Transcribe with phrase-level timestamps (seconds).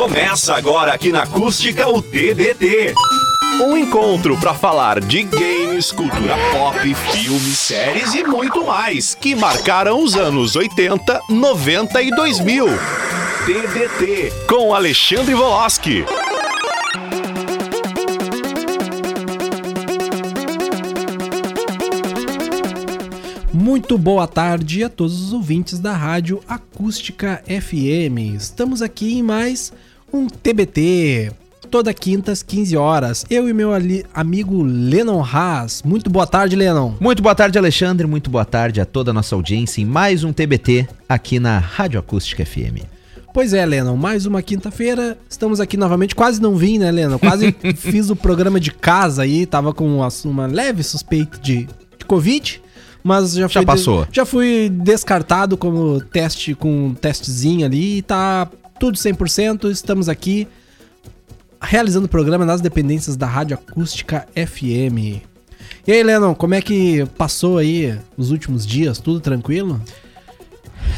[0.00, 2.94] Começa agora aqui na Acústica o TBT.
[3.62, 10.02] Um encontro para falar de games, cultura pop, filmes, séries e muito mais que marcaram
[10.02, 12.66] os anos 80, 90 e 2000.
[13.44, 16.02] TBT com Alexandre Voloski.
[23.52, 28.34] Muito boa tarde a todos os ouvintes da Rádio Acústica FM.
[28.34, 29.70] Estamos aqui em mais
[30.12, 31.32] um TBT,
[31.70, 33.24] toda quinta às 15 horas.
[33.30, 35.82] Eu e meu ali, amigo Lennon Haas.
[35.84, 36.94] Muito boa tarde, Lennon.
[37.00, 38.06] Muito boa tarde, Alexandre.
[38.06, 42.00] Muito boa tarde a toda a nossa audiência em mais um TBT aqui na Rádio
[42.00, 42.84] Acústica FM.
[43.32, 45.16] Pois é, Lennon, mais uma quinta-feira.
[45.28, 46.16] Estamos aqui novamente.
[46.16, 47.18] Quase não vim, né, Lennon?
[47.18, 49.46] Quase fiz o programa de casa aí.
[49.46, 52.60] Tava com uma, leve suspeita de, de Covid
[53.02, 54.06] mas já, já passou.
[54.12, 58.46] Já fui descartado como teste com um testezinho ali e tá
[58.80, 59.70] tudo 100%.
[59.70, 60.48] Estamos aqui
[61.60, 65.20] realizando o programa nas dependências da Rádio Acústica FM.
[65.86, 68.98] E aí, Lennon, como é que passou aí os últimos dias?
[68.98, 69.78] Tudo tranquilo?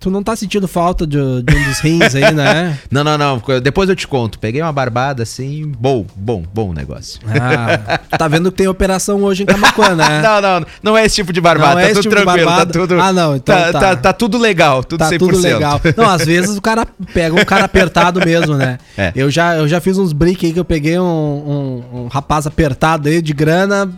[0.00, 2.78] tu não tá sentindo falta de, de um dos rins aí, né?
[2.90, 3.42] não, não, não.
[3.62, 4.38] Depois eu te conto.
[4.38, 5.72] Peguei uma barbada assim.
[5.78, 7.20] Bom, bom, bom negócio.
[7.26, 10.20] Ah, tá vendo que tem operação hoje em Camacuã, né?
[10.22, 10.66] não, não.
[10.82, 11.74] Não é esse tipo de barbada.
[11.74, 12.50] Não é tá é tudo tipo tranquilo.
[12.50, 13.36] Tá tudo, ah, não.
[13.36, 13.80] Então tá, tá.
[13.80, 14.82] tá, tá tudo legal.
[14.82, 15.18] Tudo tá 100%.
[15.18, 15.80] tudo legal.
[15.96, 18.78] Não, às vezes o cara pega um cara apertado mesmo, né?
[18.96, 19.12] É.
[19.14, 22.46] Eu, já, eu já fiz uns briques aí que eu peguei um, um, um rapaz
[22.46, 23.90] apertado aí de grana.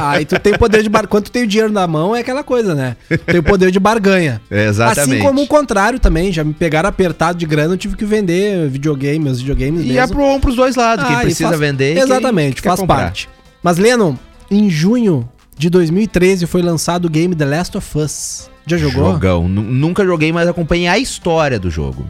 [0.00, 1.06] Ah, aí tu tem poder de bar...
[1.06, 2.96] Quando tu tem o dinheiro na mão é aquela coisa, né?
[3.26, 4.40] Tem o poder de barganha.
[4.50, 5.14] exatamente.
[5.14, 8.68] Assim como o contrário também, já me pegaram apertado de grana, eu tive que vender
[8.68, 9.92] videogame, meus videogames e mesmo.
[9.94, 11.60] E é pro, pros dois lados, ah, quem precisa faz...
[11.60, 13.28] vender Exatamente, quem faz parte.
[13.62, 14.16] Mas, Lennon,
[14.50, 18.50] em junho de 2013 foi lançado o game The Last of Us.
[18.66, 19.12] Já jogou?
[19.12, 19.48] Jogão.
[19.48, 22.06] Nunca joguei, mas acompanhei a história do jogo.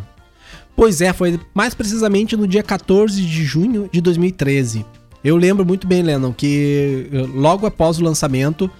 [0.74, 4.84] Pois é, foi mais precisamente no dia 14 de junho de 2013.
[5.22, 8.70] Eu lembro muito bem, Lennon, que logo após o lançamento,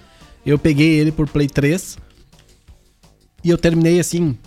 [0.45, 1.97] eu peguei ele por Play 3
[3.43, 4.37] e eu terminei assim.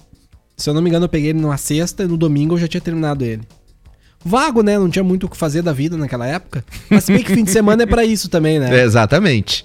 [0.57, 2.69] Se eu não me engano, eu peguei ele numa sexta e no domingo eu já
[2.69, 3.43] tinha terminado ele.
[4.25, 4.79] Vago, né?
[4.79, 6.65] Não tinha muito o que fazer da vida naquela época.
[6.89, 8.81] Mas se bem que fim de semana é para isso também, né?
[8.81, 9.65] É, exatamente.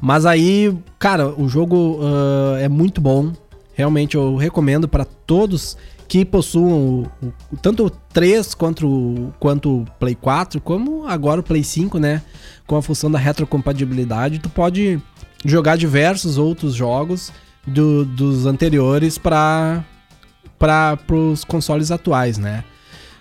[0.00, 3.32] Mas aí, cara, o jogo uh, é muito bom.
[3.74, 5.76] Realmente eu recomendo para todos
[6.10, 11.38] que possuam o, o, tanto o 3 quanto o, quanto o Play 4, como agora
[11.38, 12.20] o Play 5, né?
[12.66, 15.00] Com a função da retrocompatibilidade, tu pode
[15.44, 17.32] jogar diversos outros jogos
[17.64, 19.84] do, dos anteriores para
[21.08, 22.64] os consoles atuais, né?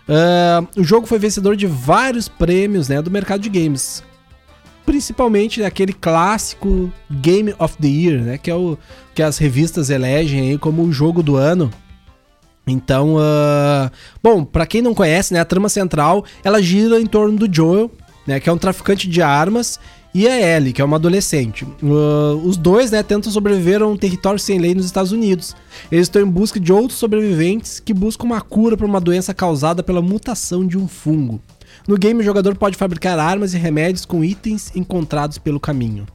[0.07, 4.03] Uh, o jogo foi vencedor de vários prêmios né, do mercado de games.
[4.83, 8.38] Principalmente aquele clássico Game of the Year, né?
[8.39, 8.75] Que é o
[9.13, 11.69] que as revistas elegem aí como o jogo do ano.
[12.67, 13.89] Então, uh,
[14.21, 17.91] bom, para quem não conhece, né, a trama central ela gira em torno do Joel,
[18.27, 19.79] né, que é um traficante de armas
[20.13, 21.65] e a Ellie, que é uma adolescente.
[21.81, 25.56] Uh, os dois, né, tentam sobreviver a um território sem lei nos Estados Unidos.
[25.91, 29.83] Eles estão em busca de outros sobreviventes que buscam uma cura para uma doença causada
[29.83, 31.39] pela mutação de um fungo.
[31.88, 36.06] No game, o jogador pode fabricar armas e remédios com itens encontrados pelo caminho.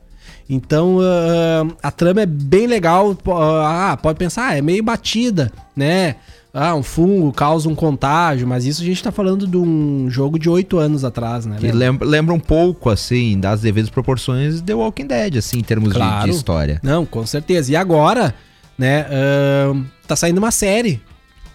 [0.49, 3.11] Então uh, a trama é bem legal.
[3.11, 3.32] Uh,
[3.64, 6.17] ah, pode pensar, ah, é meio batida, né?
[6.56, 10.38] Ah, um fungo causa um contágio, mas isso a gente tá falando de um jogo
[10.38, 11.56] de oito anos atrás, né?
[11.58, 15.93] Que lembra, lembra um pouco, assim, das devidas proporções The Walking Dead, assim, em termos
[15.93, 16.26] claro.
[16.26, 16.79] de, de, história.
[16.81, 17.73] Não, com certeza.
[17.73, 18.32] E agora,
[18.79, 21.02] né, uh, tá saindo uma série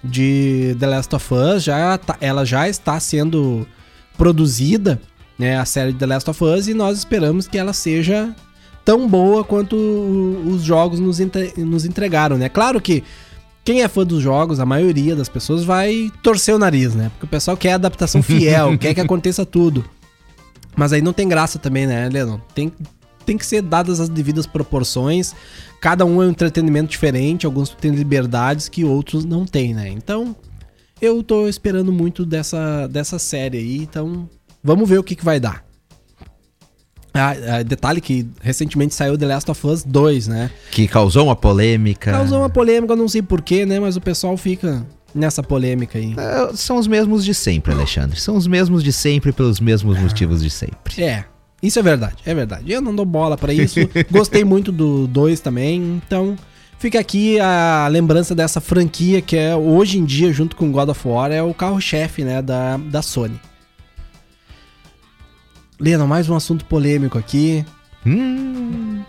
[0.04, 3.66] de The Last of Us, já tá, ela já está sendo
[4.18, 5.00] produzida,
[5.38, 8.36] né, a série de The Last of Us, e nós esperamos que ela seja
[8.90, 12.50] tão boa quanto os jogos nos, entre, nos entregaram, né?
[12.50, 13.04] Claro que
[13.64, 17.10] quem é fã dos jogos, a maioria das pessoas vai torcer o nariz, né?
[17.10, 19.86] Porque o pessoal quer adaptação fiel, quer que aconteça tudo.
[20.76, 22.42] Mas aí não tem graça também, né, Leandro?
[22.56, 22.74] Tem,
[23.28, 25.36] tem que ser dadas as devidas proporções.
[25.80, 29.88] Cada um é um entretenimento diferente, alguns têm liberdades que outros não têm, né?
[29.88, 30.36] Então,
[31.00, 34.28] eu tô esperando muito dessa, dessa série aí, então
[34.64, 35.69] vamos ver o que, que vai dar.
[37.20, 40.50] Ah, ah, detalhe que recentemente saiu The Last of Us 2, né?
[40.72, 42.12] Que causou uma polêmica.
[42.12, 43.80] Causou uma polêmica, não sei porquê, né?
[43.80, 46.16] Mas o pessoal fica nessa polêmica aí.
[46.18, 48.20] É, são os mesmos de sempre, Alexandre.
[48.20, 51.02] São os mesmos de sempre pelos mesmos motivos de sempre.
[51.02, 51.26] É,
[51.62, 52.72] isso é verdade, é verdade.
[52.72, 53.80] Eu não dou bola para isso.
[54.10, 56.36] Gostei muito do 2 também, então
[56.78, 61.08] fica aqui a lembrança dessa franquia que é hoje em dia, junto com God of
[61.08, 63.40] War, é o carro-chefe, né, da, da Sony.
[65.80, 67.66] Lena, mais um assunto polêmico aqui.
[68.06, 69.02] Hum.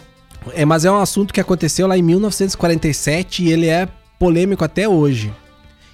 [0.52, 3.88] É, mas é um assunto que aconteceu lá em 1947 e ele é
[4.18, 5.32] polêmico até hoje.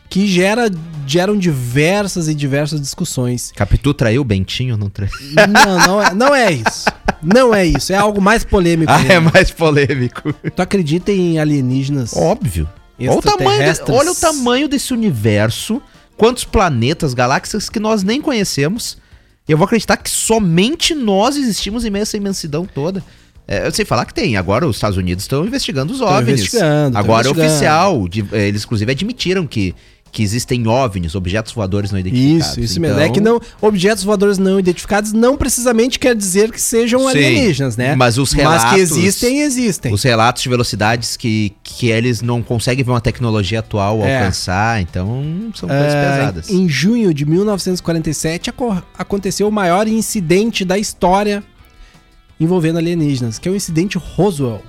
[0.08, 0.70] Que gera,
[1.06, 3.52] geram diversas e diversas discussões.
[3.56, 4.76] Capitu traiu o Bentinho?
[4.76, 5.10] Não traiu?
[5.48, 6.84] Não, não é, não é isso.
[7.22, 7.92] Não é isso.
[7.92, 8.92] É algo mais polêmico.
[8.92, 10.32] Ah, é mais polêmico.
[10.54, 12.14] Tu acredita em alienígenas?
[12.14, 12.68] Óbvio.
[13.00, 15.82] Olha o, tamanho, olha o tamanho desse universo.
[16.16, 18.98] Quantos planetas, galáxias que nós nem conhecemos
[19.52, 23.02] eu vou acreditar que somente nós existimos em meio a essa imensidão toda.
[23.48, 24.36] É, eu sei falar que tem.
[24.36, 26.40] Agora os Estados Unidos estão investigando os OVNIs.
[26.40, 28.08] Investigando, Agora é oficial.
[28.08, 29.74] De, é, eles inclusive admitiram que
[30.16, 32.52] que existem OVNIs, objetos voadores não identificados.
[32.52, 32.96] Isso, isso então...
[32.96, 33.02] mesmo.
[33.02, 37.76] É que não, objetos voadores não identificados não precisamente quer dizer que sejam Sim, alienígenas,
[37.76, 37.94] né?
[37.94, 38.64] Mas os relatos...
[38.64, 39.92] Mas que existem, existem.
[39.92, 44.16] Os relatos de velocidades que, que eles não conseguem ver uma tecnologia atual é.
[44.16, 45.06] alcançar, então
[45.54, 46.48] são coisas é, pesadas.
[46.48, 48.50] Em junho de 1947
[48.96, 51.44] aconteceu o maior incidente da história
[52.40, 54.62] envolvendo alienígenas, que é o incidente Roswell,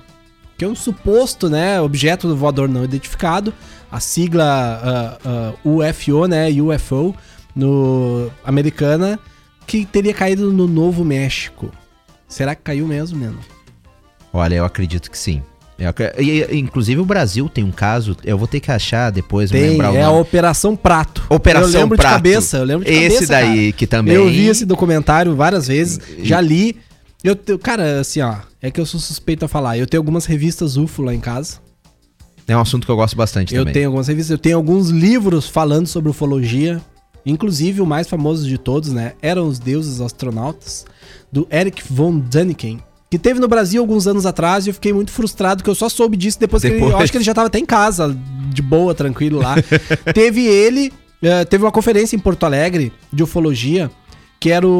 [0.58, 3.54] que é um suposto, né, objeto voador não identificado,
[3.90, 5.18] a sigla
[5.64, 7.14] uh, uh, UFO, né, UFO,
[7.54, 9.18] no americana,
[9.66, 11.70] que teria caído no Novo México.
[12.26, 13.38] Será que caiu mesmo, Neno?
[14.32, 15.42] Olha, eu acredito que sim.
[15.78, 15.92] Eu,
[16.52, 19.96] inclusive o Brasil tem um caso, eu vou ter que achar depois, tem, lembrar o
[19.96, 20.16] É nome.
[20.16, 21.24] a Operação Prato.
[21.28, 22.10] Operação eu lembro Prato.
[22.10, 23.72] de cabeça, eu lembro de esse cabeça, daí cara.
[23.72, 24.14] que também.
[24.14, 26.24] Eu vi esse documentário várias vezes, e...
[26.24, 26.76] já li.
[27.22, 29.78] Eu, cara, assim, ó, é que eu sou suspeito a falar.
[29.78, 31.58] Eu tenho algumas revistas UFO lá em casa.
[32.48, 33.70] É um assunto que eu gosto bastante eu também.
[33.70, 36.80] Eu tenho algumas revistas, eu tenho alguns livros falando sobre ufologia.
[37.26, 39.12] Inclusive, o mais famoso de todos, né?
[39.20, 40.86] Eram os Deuses Astronautas,
[41.30, 42.80] do Eric von Däniken.
[43.10, 45.88] Que teve no Brasil alguns anos atrás e eu fiquei muito frustrado que eu só
[45.90, 46.80] soube disso depois, depois.
[46.80, 48.16] que ele, eu acho que ele já estava até em casa,
[48.52, 49.54] de boa, tranquilo lá.
[50.14, 50.92] teve ele,
[51.22, 53.90] uh, teve uma conferência em Porto Alegre de ufologia,
[54.40, 54.70] que era o,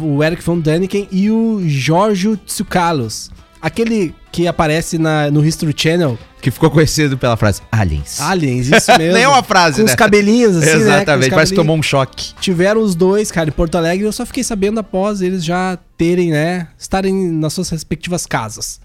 [0.00, 3.30] o, o Eric von Däniken e o Giorgio Tsoukalos.
[3.60, 6.18] Aquele que aparece na, no History Channel.
[6.44, 8.20] Que ficou conhecido pela frase Aliens.
[8.20, 9.14] Aliens, isso mesmo.
[9.14, 9.90] Nem é uma frase, Com né?
[9.90, 10.96] os cabelinhos assim, Exatamente, né?
[10.96, 12.34] Exatamente, parece que tomou um choque.
[12.38, 14.04] Tiveram os dois, cara, em Porto Alegre.
[14.04, 16.68] Eu só fiquei sabendo após eles já terem, né?
[16.78, 18.78] Estarem nas suas respectivas casas.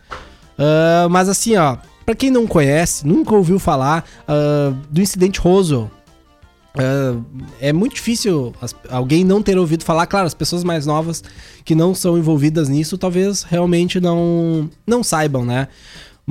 [0.57, 1.75] Uh, mas assim, ó.
[2.05, 5.91] Pra quem não conhece, nunca ouviu falar uh, do incidente Roswell
[6.75, 7.25] Uh,
[7.59, 10.05] é muito difícil as, alguém não ter ouvido falar.
[10.05, 11.23] Claro, as pessoas mais novas
[11.65, 15.67] que não são envolvidas nisso talvez realmente não, não saibam, né?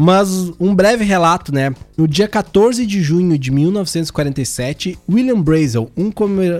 [0.00, 1.74] Mas um breve relato, né?
[1.96, 6.12] No dia 14 de junho de 1947, William Brazel, um,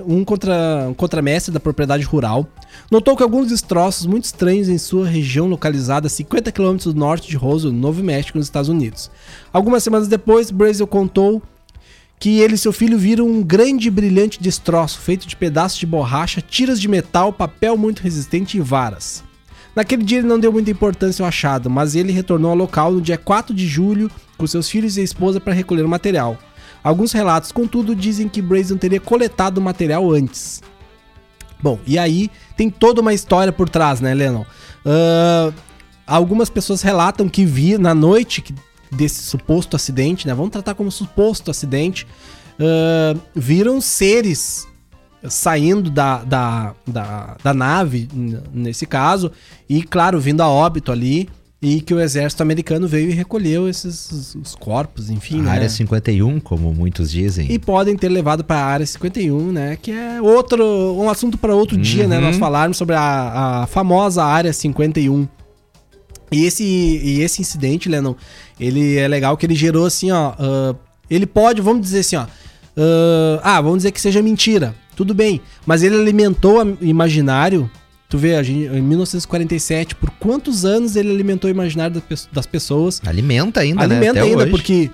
[0.09, 2.49] um, contra, um contramestre da propriedade rural,
[2.91, 7.37] notou que alguns destroços muito estranhos em sua região localizada a 50 km norte de
[7.37, 9.09] Roswell, no Novo México, nos Estados Unidos.
[9.53, 11.41] Algumas semanas depois, Brazel contou
[12.19, 15.87] que ele e seu filho viram um grande e brilhante destroço feito de pedaços de
[15.87, 19.28] borracha, tiras de metal, papel muito resistente e varas.
[19.79, 23.01] Naquele dia ele não deu muita importância ao achado, mas ele retornou ao local no
[23.01, 26.37] dia 4 de julho com seus filhos e esposa para recolher o material.
[26.83, 30.61] Alguns relatos, contudo, dizem que Brazen teria coletado o material antes.
[31.63, 34.45] Bom, e aí tem toda uma história por trás, né, Lennon?
[34.85, 35.55] Uh,
[36.05, 38.53] algumas pessoas relatam que vi na noite
[38.91, 40.35] desse suposto acidente, né?
[40.35, 42.05] Vamos tratar como suposto acidente.
[42.59, 44.67] Uh, viram seres
[45.29, 48.09] saindo da, da, da, da, nave,
[48.53, 49.33] nesse caso,
[49.69, 51.29] e claro, vindo a óbito ali,
[51.61, 55.41] e que o exército americano veio e recolheu esses os corpos, enfim.
[55.41, 55.51] A né?
[55.51, 57.51] Área 51, como muitos dizem.
[57.51, 59.77] E podem ter levado para a Área 51, né?
[59.77, 60.65] Que é outro,
[60.97, 61.83] um assunto para outro uhum.
[61.83, 62.21] dia, né?
[62.21, 62.41] Nós uhum.
[62.41, 65.27] falarmos sobre a, a famosa Área 51.
[66.31, 68.15] E esse, e esse incidente, Lennon,
[68.61, 70.35] ele é legal que ele gerou assim, ó.
[70.35, 70.79] Uh,
[71.11, 72.25] ele pode, vamos dizer assim, ó.
[72.25, 74.75] Uh, ah, vamos dizer que seja mentira.
[74.99, 75.41] Tudo bem.
[75.65, 77.71] Mas ele alimentou o imaginário.
[78.09, 82.03] Tu vê, a gente, em 1947, por quantos anos ele alimentou o imaginário
[82.33, 83.01] das pessoas?
[83.07, 84.21] Alimenta ainda, Alimenta né?
[84.21, 84.51] Alimenta ainda, hoje.
[84.51, 84.91] porque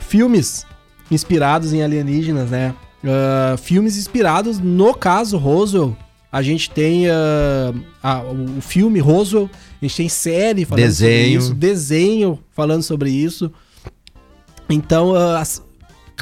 [0.00, 0.64] filmes
[1.10, 2.74] inspirados em alienígenas, né?
[3.04, 5.94] Uh, filmes inspirados, no caso Roswell,
[6.30, 9.50] a gente tem uh, a, o filme Roswell,
[9.82, 11.42] a gente tem série falando desenho.
[11.42, 13.52] sobre isso, desenho falando sobre isso.
[14.70, 15.62] Então, uh, as,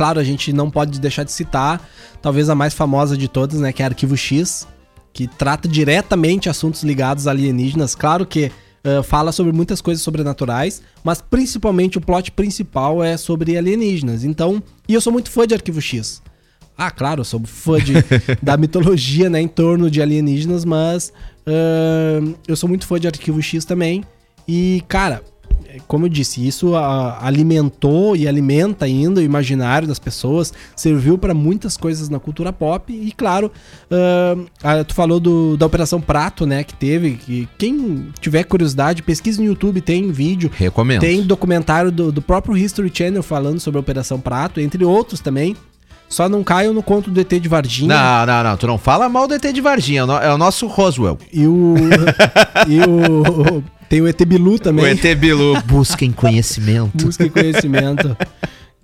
[0.00, 1.86] claro, a gente não pode deixar de citar,
[2.22, 4.66] talvez a mais famosa de todas, né, que é Arquivo X,
[5.12, 7.94] que trata diretamente assuntos ligados a alienígenas.
[7.94, 8.50] Claro que
[8.82, 14.24] uh, fala sobre muitas coisas sobrenaturais, mas principalmente o plot principal é sobre alienígenas.
[14.24, 16.22] Então, e eu sou muito fã de Arquivo X.
[16.78, 17.92] Ah, claro, eu sou fã de,
[18.40, 21.12] da mitologia, né, em torno de alienígenas, mas
[21.46, 24.02] uh, eu sou muito fã de Arquivo X também.
[24.48, 25.22] E, cara,
[25.86, 31.34] como eu disse, isso a, alimentou e alimenta ainda o imaginário das pessoas, serviu para
[31.34, 33.50] muitas coisas na cultura pop e, claro,
[33.90, 39.40] uh, tu falou do, da Operação Prato, né, que teve, que quem tiver curiosidade, pesquisa
[39.40, 40.50] no YouTube, tem vídeo.
[40.54, 41.00] Recomendo.
[41.00, 45.56] Tem documentário do, do próprio History Channel falando sobre a Operação Prato, entre outros também.
[46.10, 47.88] Só não caiam no conto do ET de Varginha.
[47.88, 48.56] Não, não, não.
[48.56, 50.00] Tu não fala mal do ET de Varginha.
[50.20, 51.16] É o nosso Roswell.
[51.32, 51.76] E o.
[52.66, 53.62] e o.
[53.88, 54.84] Tem o ET Bilu também.
[54.84, 55.62] O ET Bilu.
[55.66, 57.06] Busquem conhecimento.
[57.06, 58.16] Busquem conhecimento.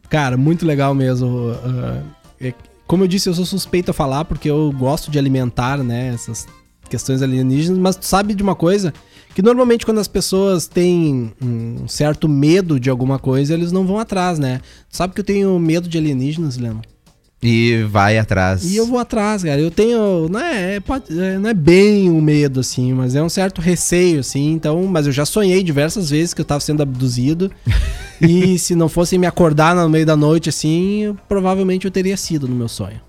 [0.08, 1.50] Cara, muito legal mesmo.
[1.50, 2.02] Uh,
[2.40, 2.54] é,
[2.86, 6.46] como eu disse, eu sou suspeito a falar porque eu gosto de alimentar, né, essas
[6.88, 8.94] questões alienígenas, mas tu sabe de uma coisa?
[9.34, 13.98] Que normalmente quando as pessoas têm um certo medo de alguma coisa, eles não vão
[13.98, 14.60] atrás, né?
[14.88, 16.95] Tu sabe que eu tenho medo de alienígenas, Leandro?
[17.42, 18.64] E vai atrás.
[18.64, 19.60] E eu vou atrás, cara.
[19.60, 20.28] Eu tenho.
[20.28, 24.20] Não é, é é, não é bem um medo, assim, mas é um certo receio,
[24.20, 24.52] assim.
[24.52, 27.50] Então, mas eu já sonhei diversas vezes que eu tava sendo abduzido.
[28.20, 32.16] e se não fossem me acordar no meio da noite, assim, eu, provavelmente eu teria
[32.16, 33.00] sido no meu sonho.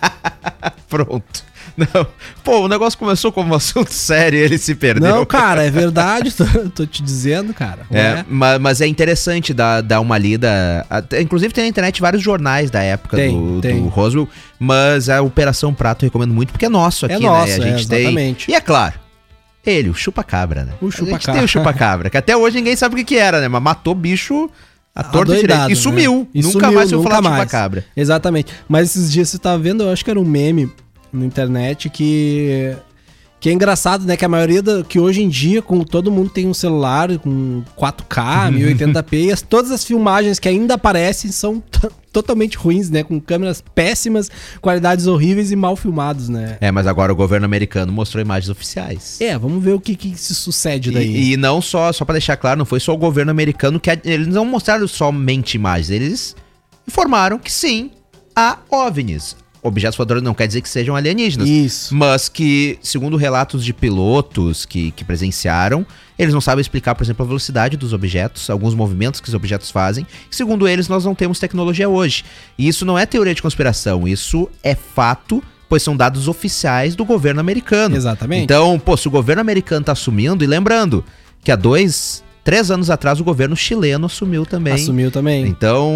[0.88, 1.49] Pronto.
[1.94, 2.06] Não.
[2.44, 5.08] Pô, o negócio começou como um assunto sério e ele se perdeu.
[5.08, 6.32] Não, cara, é verdade.
[6.34, 6.44] tô,
[6.74, 7.86] tô te dizendo, cara.
[7.90, 8.24] É, é.
[8.28, 10.84] Mas, mas, é interessante dar, dar uma lida.
[10.88, 13.82] Até, inclusive tem na internet vários jornais da época tem, do, tem.
[13.82, 14.28] do Roswell.
[14.58, 17.64] Mas a Operação Prato eu recomendo muito porque é nosso é aqui, é nosso, né?
[17.66, 18.46] A gente é, exatamente.
[18.46, 18.54] tem.
[18.54, 18.94] E é claro.
[19.64, 20.72] Ele, o chupa-cabra, né?
[20.80, 21.34] O chupa-cabra.
[21.34, 23.48] tem o chupa-cabra, que até hoje ninguém sabe o que, que era, né?
[23.48, 24.50] Mas matou bicho
[24.94, 25.70] a torta direito.
[25.70, 26.20] E sumiu.
[26.20, 26.26] Né?
[26.34, 27.36] E nunca sumiu, mais eu falar mais.
[27.36, 27.84] chupa-cabra.
[27.96, 28.52] Exatamente.
[28.68, 30.70] Mas esses dias você tava vendo, eu acho que era um meme
[31.12, 32.76] na internet que
[33.40, 34.18] que é engraçado, né?
[34.18, 37.62] Que a maioria da, que hoje em dia, com todo mundo tem um celular com
[37.76, 41.62] 4K, 1080p, e as, todas as filmagens que ainda aparecem são
[42.12, 43.02] totalmente ruins, né?
[43.02, 46.58] Com câmeras péssimas, qualidades horríveis e mal filmados, né?
[46.60, 49.18] É, mas agora o governo americano mostrou imagens oficiais.
[49.22, 51.10] É, vamos ver o que, que se sucede daí.
[51.10, 53.90] E, e não só, só para deixar claro, não foi só o governo americano que
[54.04, 56.36] eles não mostraram somente imagens, eles
[56.86, 57.90] informaram que sim,
[58.36, 61.48] há OVNIs objetos voadores não quer dizer que sejam alienígenas.
[61.48, 61.94] Isso.
[61.94, 65.86] Mas que, segundo relatos de pilotos que, que presenciaram,
[66.18, 69.70] eles não sabem explicar, por exemplo, a velocidade dos objetos, alguns movimentos que os objetos
[69.70, 70.06] fazem.
[70.30, 72.24] Segundo eles, nós não temos tecnologia hoje.
[72.58, 77.04] E isso não é teoria de conspiração, isso é fato pois são dados oficiais do
[77.04, 77.96] governo americano.
[77.96, 78.42] Exatamente.
[78.42, 81.04] Então, pô, se o governo americano tá assumindo, e lembrando
[81.44, 84.72] que há dois, Três anos atrás, o governo chileno assumiu também.
[84.72, 85.46] Assumiu também.
[85.46, 85.92] Então,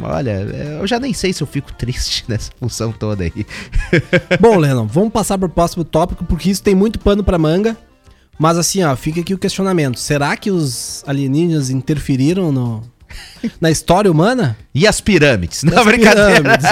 [0.00, 0.40] olha,
[0.80, 3.46] eu já nem sei se eu fico triste nessa função toda aí.
[4.40, 7.76] Bom, Lennon, vamos passar para o próximo tópico, porque isso tem muito pano para manga.
[8.38, 9.98] Mas assim, ó, fica aqui o questionamento.
[9.98, 12.82] Será que os alienígenas interferiram no,
[13.60, 14.56] na história humana?
[14.74, 15.62] E as pirâmides?
[15.62, 16.40] Não, brincadeira.
[16.40, 16.66] Pirâmides.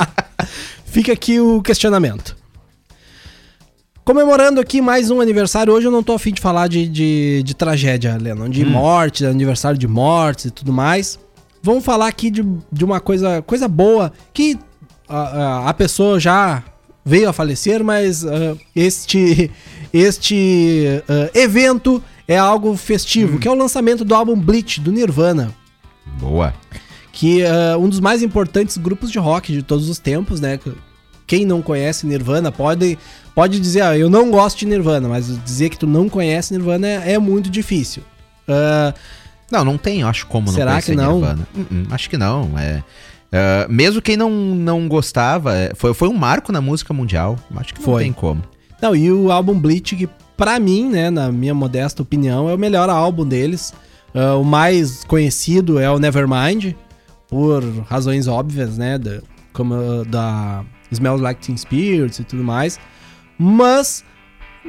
[0.86, 2.34] fica aqui o questionamento.
[4.06, 5.72] Comemorando aqui mais um aniversário.
[5.72, 8.70] Hoje eu não tô afim de falar de, de, de tragédia, Lennon, de hum.
[8.70, 11.18] morte, de aniversário de mortes e tudo mais.
[11.60, 14.56] Vamos falar aqui de, de uma coisa, coisa boa que
[15.08, 16.62] a, a, a pessoa já
[17.04, 19.50] veio a falecer, mas uh, este,
[19.92, 23.38] este uh, evento é algo festivo, hum.
[23.40, 25.52] que é o lançamento do álbum Bleach, do Nirvana.
[26.20, 26.54] Boa.
[27.10, 30.60] Que uh, um dos mais importantes grupos de rock de todos os tempos, né?
[31.26, 32.98] Quem não conhece Nirvana pode,
[33.34, 36.86] pode dizer, ah, eu não gosto de Nirvana, mas dizer que tu não conhece Nirvana
[36.86, 38.02] é, é muito difícil.
[38.48, 38.96] Uh,
[39.50, 41.14] não, não tem, eu acho como não Será que não?
[41.20, 41.48] Nirvana.
[41.54, 42.50] Uh -uh, acho que não.
[42.58, 42.82] É,
[43.32, 47.36] uh, mesmo quem não, não gostava, é, foi, foi um marco na música mundial.
[47.56, 48.04] Acho que não foi.
[48.04, 48.42] tem como.
[48.80, 52.58] Não, e o álbum Bleach, que pra mim, né, na minha modesta opinião, é o
[52.58, 53.72] melhor álbum deles.
[54.14, 56.74] Uh, o mais conhecido é o Nevermind,
[57.28, 59.20] por razões óbvias, né, da,
[59.52, 62.78] como da Smells Like Teen Spirits e tudo mais.
[63.38, 64.04] Mas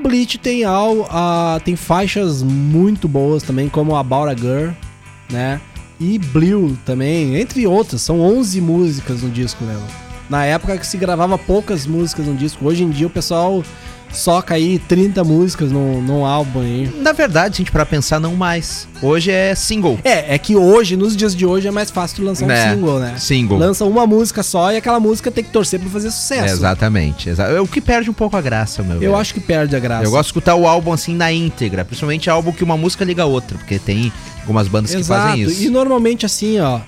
[0.01, 4.71] Bleach tem, al, uh, tem faixas muito boas também, como About a Girl,
[5.31, 5.59] né?
[5.99, 8.01] E Blue também, entre outras.
[8.01, 9.75] São 11 músicas no disco, né?
[10.29, 12.65] Na época que se gravava poucas músicas no disco.
[12.65, 13.63] Hoje em dia o pessoal
[14.11, 16.91] soca aí 30 músicas num, num álbum aí.
[17.01, 18.87] Na verdade, gente, para pensar, não mais.
[19.01, 19.99] Hoje é single.
[20.03, 22.99] É, é que hoje, nos dias de hoje, é mais fácil lançar um é, single,
[22.99, 23.15] né?
[23.17, 23.57] Single.
[23.57, 26.45] Lança uma música só e aquela música tem que torcer pra fazer sucesso.
[26.45, 27.29] É, exatamente.
[27.29, 28.95] Exa o que perde um pouco a graça, meu.
[28.95, 29.15] Eu velho.
[29.15, 30.03] acho que perde a graça.
[30.03, 33.23] Eu gosto de escutar o álbum assim na íntegra, principalmente álbum que uma música liga
[33.23, 34.11] a outra, porque tem
[34.47, 35.21] algumas bandas Exato.
[35.21, 35.63] que fazem isso.
[35.63, 36.81] E normalmente assim, ó, uh,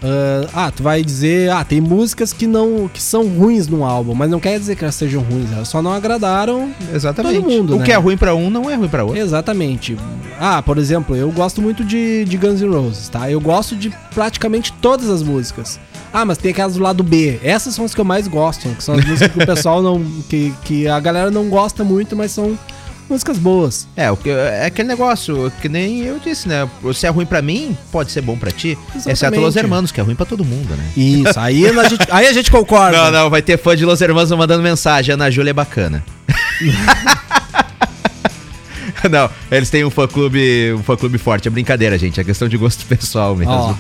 [0.53, 4.29] ah, tu vai dizer, ah, tem músicas que não que são ruins no álbum, mas
[4.29, 7.35] não quer dizer que elas sejam ruins, elas só não agradaram Exatamente.
[7.35, 7.85] todo mundo, O né?
[7.85, 9.19] que é ruim para um não é ruim para outro.
[9.19, 9.97] Exatamente.
[10.39, 13.29] Ah, por exemplo, eu gosto muito de, de Guns N' Roses, tá?
[13.29, 15.77] Eu gosto de praticamente todas as músicas.
[16.13, 17.39] Ah, mas tem aquelas do lado B.
[17.43, 20.03] Essas são as que eu mais gosto, que são as músicas que o pessoal não
[20.29, 22.57] que, que a galera não gosta muito, mas são
[23.09, 23.87] músicas boas.
[23.95, 26.69] É, o que, é aquele negócio, que nem eu disse, né?
[26.93, 28.77] Se é ruim pra mim, pode ser bom pra ti.
[28.95, 29.09] Exatamente.
[29.09, 30.83] Exceto Los Hermanos, que é ruim pra todo mundo, né?
[30.95, 32.97] Isso, aí a gente, aí a gente concorda.
[32.97, 35.13] Não, não, vai ter fã de Los Hermanos mandando mensagem.
[35.13, 36.03] Ana Júlia é bacana.
[39.09, 41.47] Não, eles têm um fã-clube um fã -clube forte.
[41.47, 42.19] É brincadeira, gente.
[42.19, 43.53] É questão de gosto pessoal mesmo.
[43.53, 43.75] Ó,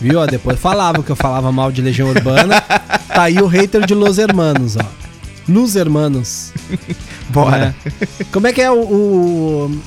[0.00, 0.26] viu?
[0.26, 2.60] Depois falava que eu falava mal de Legião Urbana.
[2.60, 5.11] Tá aí o hater de Los Hermanos, ó.
[5.48, 6.52] Los Hermanos.
[7.30, 7.74] Bora.
[7.84, 8.24] É.
[8.30, 9.80] Como é que é o, o,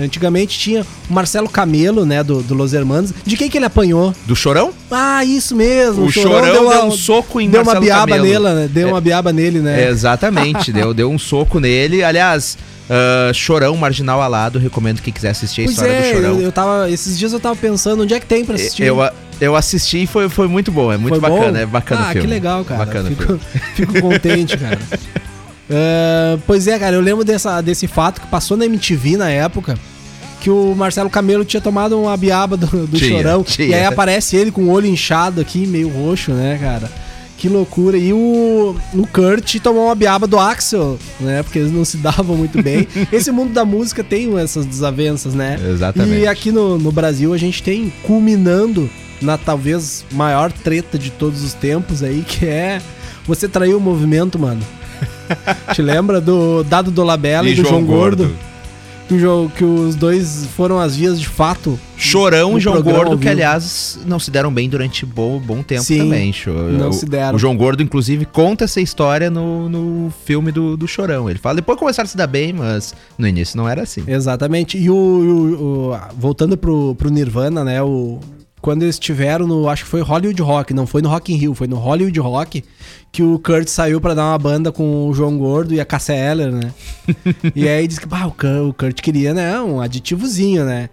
[0.00, 3.12] Antigamente tinha o Marcelo Camelo, né, do, do Los Hermanos.
[3.24, 4.14] De quem que ele apanhou?
[4.26, 4.72] Do Chorão?
[4.90, 6.02] Ah, isso mesmo.
[6.02, 8.44] O, o Chorão, Chorão, deu, deu um soco em Deu Marcelo uma biaba Camelo.
[8.44, 8.68] nele, né?
[8.72, 9.88] Deu é, uma biaba nele, né?
[9.88, 10.72] exatamente.
[10.72, 12.02] deu, deu um soco nele.
[12.02, 12.56] Aliás...
[12.86, 16.34] Uh, Chorão, Marginal Alado, recomendo quem quiser assistir a pois história é, do Chorão.
[16.36, 18.84] Eu, eu tava, esses dias eu tava pensando onde é que tem pra assistir.
[18.84, 19.02] Eu,
[19.40, 21.58] eu assisti e foi, foi muito bom, é muito foi bacana, bom?
[21.58, 22.20] é bacana ah, o filme.
[22.20, 22.84] que legal, cara.
[22.84, 23.38] Bacana fico,
[23.74, 24.78] fico contente, cara.
[25.68, 29.78] Uh, pois é, cara, eu lembro dessa, desse fato que passou na MTV na época.
[30.40, 33.42] Que o Marcelo Camelo tinha tomado uma biaba do, do tinha, chorão.
[33.42, 33.68] Tinha.
[33.68, 36.88] E aí aparece ele com o olho inchado aqui, meio roxo, né, cara?
[37.36, 37.98] Que loucura.
[37.98, 41.42] E o, o Kurt tomou uma biaba do Axel, né?
[41.42, 42.86] Porque eles não se davam muito bem.
[43.10, 45.58] Esse mundo da música tem essas desavenças, né?
[45.68, 46.20] Exatamente.
[46.20, 48.88] E aqui no, no Brasil a gente tem culminando
[49.20, 52.80] na talvez maior treta de todos os tempos aí, que é
[53.26, 54.62] você traiu o movimento, mano.
[55.74, 58.24] Te lembra do Dado do Labella e, e do João, João Gordo?
[58.24, 58.56] Gordo?
[59.08, 61.78] Que, o, que os dois foram as vias de fato.
[61.96, 65.98] Chorão e João Gordo, que aliás não se deram bem durante bom, bom tempo Sim,
[65.98, 66.34] também.
[66.76, 67.36] Não o, se deram.
[67.36, 71.30] O João Gordo, inclusive, conta essa história no, no filme do, do Chorão.
[71.30, 74.02] Ele fala, depois começaram a se dar bem, mas no início não era assim.
[74.08, 74.76] Exatamente.
[74.76, 77.80] E o, o, o voltando pro, pro Nirvana, né?
[77.80, 78.18] O,
[78.60, 81.54] quando eles estiveram no, acho que foi Hollywood Rock, não foi no Rock in Rio,
[81.54, 82.64] foi no Hollywood Rock
[83.12, 86.14] que o Kurt saiu para dar uma banda com o João Gordo e a Cassia
[86.14, 86.72] Eller, né?
[87.54, 90.88] e aí disse que bah, o Kurt queria, né, um aditivozinho, né?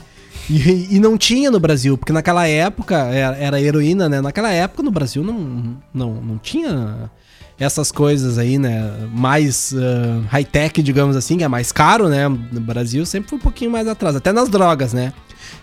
[0.49, 4.19] E, e, não tinha no Brasil, porque naquela época era, era heroína, né?
[4.19, 7.09] Naquela época no Brasil não, não, não tinha
[7.57, 9.07] essas coisas aí, né?
[9.13, 12.27] Mais uh, high-tech, digamos assim, que é mais caro, né?
[12.27, 15.13] No Brasil sempre foi um pouquinho mais atrás, até nas drogas, né?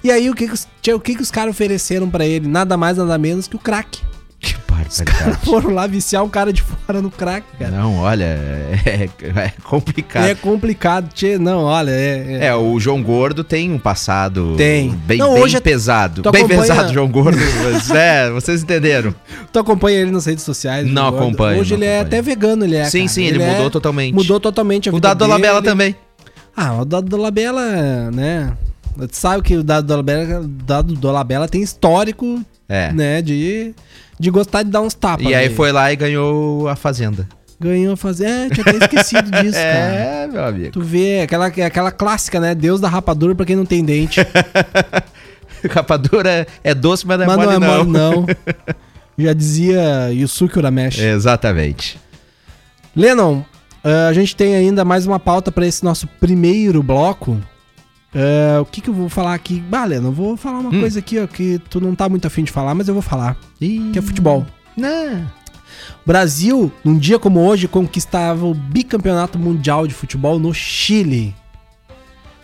[0.02, 0.48] E aí o que,
[0.82, 2.48] que, o, que, que os caras ofereceram para ele?
[2.48, 4.00] Nada mais, nada menos que o crack.
[4.40, 4.56] Que
[4.88, 7.70] Os caras foram lá viciar um cara de fora no crack, cara.
[7.70, 10.24] Não, olha, é, é complicado.
[10.24, 11.36] É complicado, tchê.
[11.36, 12.54] Não, olha, é, é, é...
[12.54, 14.90] o João Gordo tem um passado tem.
[15.04, 16.22] bem, não, bem hoje é pesado.
[16.22, 16.60] Bem acompanha...
[16.62, 17.38] pesado, João Gordo.
[17.64, 19.14] mas, é, vocês entenderam.
[19.52, 20.88] Tu acompanha ele nas redes sociais?
[20.88, 21.60] Não acompanho.
[21.60, 22.86] Hoje não ele é até vegano, ele é.
[22.86, 23.08] Sim, cara.
[23.10, 23.70] sim, ele, ele mudou é...
[23.70, 24.14] totalmente.
[24.14, 25.94] Mudou totalmente a vida O Dado Labela também.
[26.56, 28.56] Ah, o Dado Labela, né?
[28.96, 32.92] Tu sabe que o Dado Dolabella, Dado Dolabella tem histórico, é.
[32.92, 33.74] né, de,
[34.18, 35.26] de gostar de dar uns tapas.
[35.26, 37.26] E aí foi lá e ganhou a Fazenda.
[37.58, 38.46] Ganhou a Fazenda.
[38.46, 39.94] É, tinha até esquecido disso, é, cara.
[39.94, 40.70] É, meu amigo.
[40.72, 42.54] Tu vê, aquela, aquela clássica, né?
[42.54, 44.20] Deus da rapadura pra quem não tem dente.
[45.70, 47.66] rapadura é doce, mas não é mas mole, não.
[47.66, 48.26] É mole, não.
[49.18, 51.02] Já dizia Yusuke Urameshi.
[51.02, 52.00] Exatamente.
[52.96, 53.40] Lennon,
[53.84, 57.38] uh, a gente tem ainda mais uma pauta para esse nosso primeiro bloco.
[58.14, 59.60] Uh, o que, que eu vou falar aqui?
[59.60, 60.80] Balena, eu vou falar uma hum.
[60.80, 63.36] coisa aqui ó, que tu não tá muito afim de falar, mas eu vou falar.
[63.60, 63.90] Ih.
[63.92, 64.44] Que é futebol.
[64.76, 65.30] Não.
[66.04, 71.34] Brasil, num dia como hoje, conquistava o bicampeonato mundial de futebol no Chile.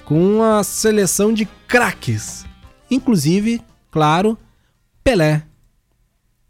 [0.04, 2.44] Com uma seleção de craques.
[2.88, 4.38] Inclusive, claro,
[5.02, 5.42] Pelé.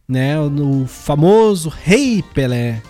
[0.07, 0.39] Né?
[0.39, 2.83] O famoso Rei Pelé.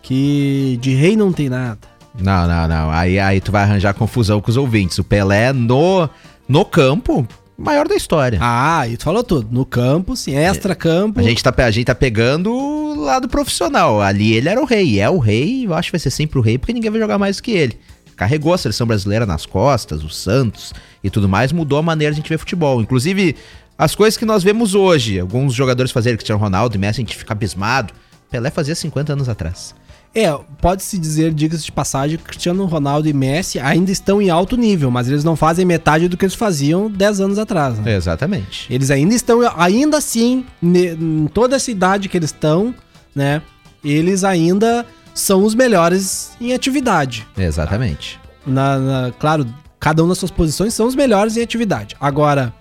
[0.00, 1.89] Que de rei não tem nada.
[2.18, 2.90] Não, não, não.
[2.90, 4.98] Aí, aí tu vai arranjar confusão com os ouvintes.
[4.98, 6.08] O Pelé no,
[6.48, 8.38] no campo, maior da história.
[8.40, 9.48] Ah, e tu falou tudo.
[9.50, 10.34] No campo, sim.
[10.34, 11.20] Extra-campo.
[11.20, 14.00] A gente, tá, a gente tá pegando o lado profissional.
[14.00, 14.98] Ali ele era o rei.
[14.98, 17.18] É o rei, eu acho que vai ser sempre o rei, porque ninguém vai jogar
[17.18, 17.78] mais que ele.
[18.16, 22.20] Carregou a seleção brasileira nas costas, o Santos e tudo mais, mudou a maneira de
[22.20, 22.80] a gente ver futebol.
[22.80, 23.34] Inclusive,
[23.78, 27.16] as coisas que nós vemos hoje, alguns jogadores fazerem, Cristiano Ronaldo e Messi, a gente
[27.16, 27.94] fica abismado.
[28.30, 29.74] Pelé fazia 50 anos atrás.
[30.14, 34.56] É, pode-se dizer, diga-se de passagem, que Cristiano Ronaldo e Messi ainda estão em alto
[34.56, 37.78] nível, mas eles não fazem metade do que eles faziam 10 anos atrás.
[37.78, 37.94] Né?
[37.94, 38.72] Exatamente.
[38.72, 42.74] Eles ainda estão, ainda assim, em toda essa idade que eles estão,
[43.14, 43.40] né?
[43.84, 47.26] Eles ainda são os melhores em atividade.
[47.38, 48.18] Exatamente.
[48.44, 49.46] Na, na, claro,
[49.78, 51.96] cada um nas suas posições são os melhores em atividade.
[52.00, 52.52] Agora,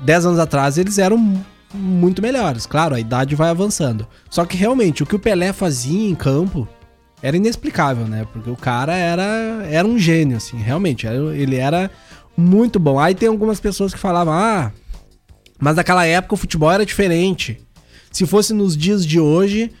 [0.00, 2.66] 10 anos atrás eles eram muito melhores.
[2.66, 4.06] Claro, a idade vai avançando.
[4.30, 6.68] Só que realmente o que o Pelé fazia em campo
[7.22, 8.26] era inexplicável, né?
[8.32, 9.22] Porque o cara era,
[9.68, 11.06] era um gênio, assim, realmente.
[11.06, 11.90] Ele era
[12.36, 12.98] muito bom.
[12.98, 14.72] Aí tem algumas pessoas que falavam, ah,
[15.58, 17.60] mas naquela época o futebol era diferente.
[18.10, 19.72] Se fosse nos dias de hoje,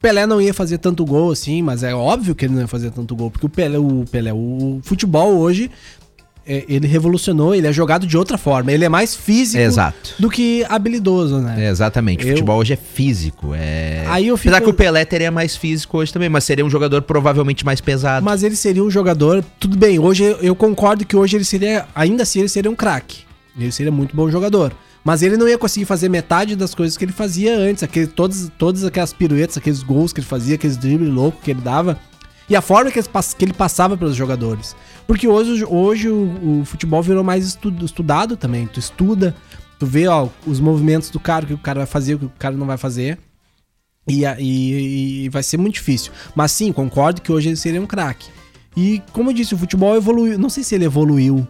[0.00, 2.90] Pelé não ia fazer tanto gol assim, mas é óbvio que ele não ia fazer
[2.90, 5.70] tanto gol, porque o Pelé, o Pelé, o futebol hoje
[6.46, 8.70] ele revolucionou, ele é jogado de outra forma.
[8.70, 10.14] Ele é mais físico Exato.
[10.18, 11.66] do que habilidoso, né?
[11.66, 12.24] É, exatamente.
[12.24, 12.34] O eu...
[12.34, 13.52] futebol hoje é físico.
[13.54, 14.04] É...
[14.08, 14.54] Aí eu fico...
[14.54, 17.80] Apesar que o Pelé teria mais físico hoje também, mas seria um jogador provavelmente mais
[17.80, 18.24] pesado.
[18.24, 19.44] Mas ele seria um jogador.
[19.58, 21.86] Tudo bem, hoje eu concordo que hoje ele seria.
[21.94, 23.24] Ainda assim, ele seria um craque.
[23.58, 24.72] Ele seria muito bom jogador.
[25.02, 27.82] Mas ele não ia conseguir fazer metade das coisas que ele fazia antes.
[27.82, 31.60] Aquele, todas, todas aquelas piruetas, aqueles gols que ele fazia, aqueles dribles loucos que ele
[31.60, 31.98] dava.
[32.48, 34.76] E a forma que ele, que ele passava pelos jogadores.
[35.06, 38.66] Porque hoje, hoje o, o futebol virou mais estu, estudado também.
[38.66, 39.34] Tu estuda,
[39.78, 42.24] tu vê ó, os movimentos do cara, o que o cara vai fazer, o que
[42.26, 43.18] o cara não vai fazer.
[44.08, 46.12] E, e, e vai ser muito difícil.
[46.34, 48.28] Mas sim, concordo que hoje ele seria um craque.
[48.76, 50.38] E como eu disse, o futebol evoluiu.
[50.38, 51.46] Não sei se ele evoluiu.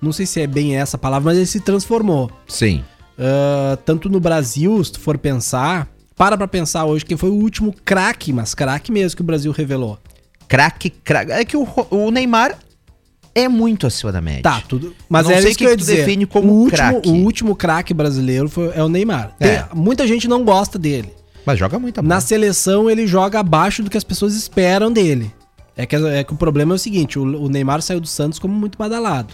[0.00, 2.30] Não sei se é bem essa palavra, mas ele se transformou.
[2.46, 2.84] Sim.
[3.18, 7.34] Uh, tanto no Brasil, se tu for pensar, para pra pensar hoje quem foi o
[7.34, 9.98] último craque, mas craque mesmo que o Brasil revelou
[10.48, 11.30] craque, craque.
[11.30, 12.58] É que o, o Neymar
[13.40, 14.42] é muito acima da média.
[14.42, 14.94] Tá, tudo.
[15.08, 15.96] Mas não é sei isso que, que eu dizer.
[15.96, 19.34] define como o último, O último craque brasileiro foi, é o Neymar.
[19.40, 19.56] É.
[19.56, 21.12] Tem, muita gente não gosta dele.
[21.44, 22.02] Mas joga muito.
[22.02, 25.32] Na seleção ele joga abaixo do que as pessoas esperam dele.
[25.76, 28.38] É que, é que o problema é o seguinte: o, o Neymar saiu do Santos
[28.38, 29.32] como muito badalado.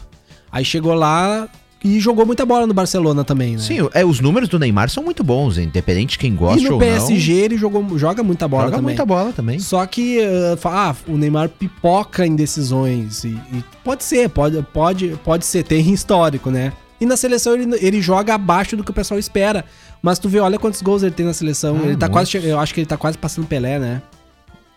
[0.53, 1.49] Aí chegou lá,
[1.85, 3.59] e jogou muita bola no Barcelona também, né?
[3.59, 6.67] Sim, é, os números do Neymar são muito bons, independente de quem gosta ou não.
[6.67, 8.85] E no PSG ele jogou, joga muita bola joga também.
[8.85, 9.59] muita bola também.
[9.59, 13.25] Só que, uh, ah, o Neymar pipoca em decisões.
[13.25, 16.73] E, e, pode ser, pode, pode, pode ser, tem histórico, né?
[16.99, 19.63] E na seleção ele, ele joga abaixo do que o pessoal espera.
[20.01, 21.79] Mas tu vê, olha quantos gols ele tem na seleção.
[21.83, 24.01] Ah, ele tá quase, eu acho que ele tá quase passando Pelé, né?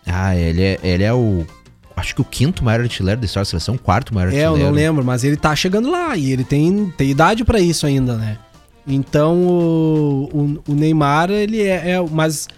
[0.06, 1.46] Ah, ele é, ele é o
[1.98, 4.56] acho que o quinto maior artilheiro da história da seleção, o quarto maior artilheiro.
[4.56, 7.60] É, eu não lembro, mas ele tá chegando lá e ele tem, tem idade para
[7.60, 8.38] isso ainda, né?
[8.86, 12.48] Então o, o, o Neymar, ele é, é, Mas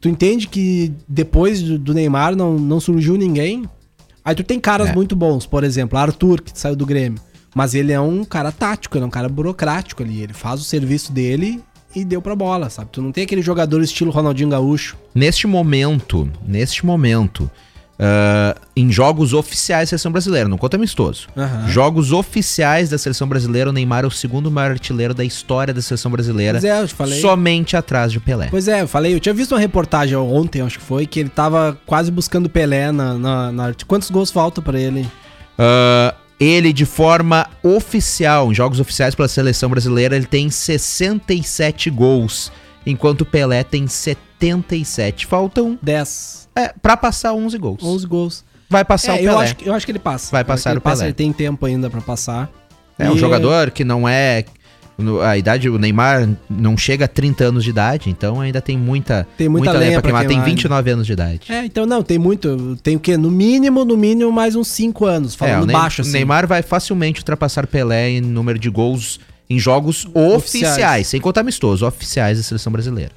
[0.00, 3.64] tu entende que depois do, do, Neymar não, não surgiu ninguém?
[4.24, 4.92] Aí tu tem caras é.
[4.92, 7.20] muito bons, por exemplo, Arthur, que saiu do Grêmio.
[7.54, 10.20] Mas ele é um cara tático, ele é um cara burocrático ali.
[10.20, 11.62] Ele faz o serviço dele
[11.94, 12.90] e deu pra bola, sabe?
[12.92, 14.96] Tu não tem aquele jogador estilo Ronaldinho Gaúcho.
[15.14, 17.50] Neste momento, neste momento,
[17.98, 21.28] Uh, em jogos oficiais da seleção brasileira, não conta amistoso.
[21.34, 21.68] Uhum.
[21.68, 25.80] Jogos oficiais da seleção brasileira, o Neymar é o segundo maior artilheiro da história da
[25.80, 26.60] seleção brasileira.
[26.60, 27.20] Pois é, eu te falei.
[27.20, 28.48] Somente atrás de Pelé.
[28.50, 31.30] Pois é, eu falei, eu tinha visto uma reportagem ontem, acho que foi, que ele
[31.30, 33.14] tava quase buscando Pelé na.
[33.14, 33.74] na, na...
[33.86, 35.08] Quantos gols faltam para ele?
[35.58, 42.52] Uh, ele, de forma oficial, em jogos oficiais pela seleção brasileira, ele tem 67 gols,
[42.84, 45.26] enquanto Pelé tem 77.
[45.26, 46.45] Faltam 10.
[46.56, 47.82] É, pra passar 11 gols.
[47.82, 48.44] 11 gols.
[48.68, 49.32] Vai passar é, o Pelé.
[49.32, 50.32] Eu acho, eu acho que ele passa.
[50.32, 50.92] Vai passar ele o Pelé.
[50.92, 52.50] Passa, ele tem tempo ainda para passar.
[52.98, 53.10] É e...
[53.10, 54.44] um jogador que não é
[55.22, 59.28] a idade, o Neymar não chega a 30 anos de idade, então ainda tem muita,
[59.36, 60.26] tem muita, muita lenha, pra queimar.
[60.26, 61.40] Tem 29 anos de idade.
[61.52, 62.78] É, então não, tem muito.
[62.82, 63.16] Tem o quê?
[63.16, 66.10] No mínimo, no mínimo, mais uns 5 anos, falando é, baixo assim.
[66.10, 71.20] O Neymar vai facilmente ultrapassar Pelé em número de gols em jogos oficiais, oficiais sem
[71.20, 73.12] contar amistosos, oficiais da seleção brasileira.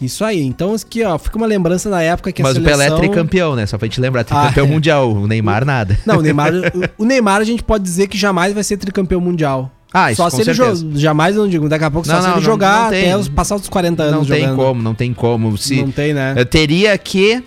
[0.00, 0.42] Isso aí.
[0.42, 2.76] Então, aqui, ó, fica uma lembrança da época que Mas a seleção...
[2.78, 3.64] Mas o Pelé é tricampeão, né?
[3.64, 4.70] Só pra gente lembrar, tricampeão ah, é.
[4.70, 5.10] mundial.
[5.10, 5.98] O Neymar, nada.
[6.04, 6.52] Não, o Neymar,
[6.98, 9.70] o Neymar a gente pode dizer que jamais vai ser tricampeão mundial.
[9.92, 10.74] Ah, isso Só se ele jogar.
[10.94, 11.68] Jamais eu não digo.
[11.68, 13.02] Daqui a pouco só Não, se não, ele não, jogar não tem.
[13.04, 14.56] até os, passar os 40 anos Não tem jogando.
[14.56, 15.56] como, não tem como.
[15.56, 16.34] Se, Não tem, né?
[16.36, 17.42] Eu teria que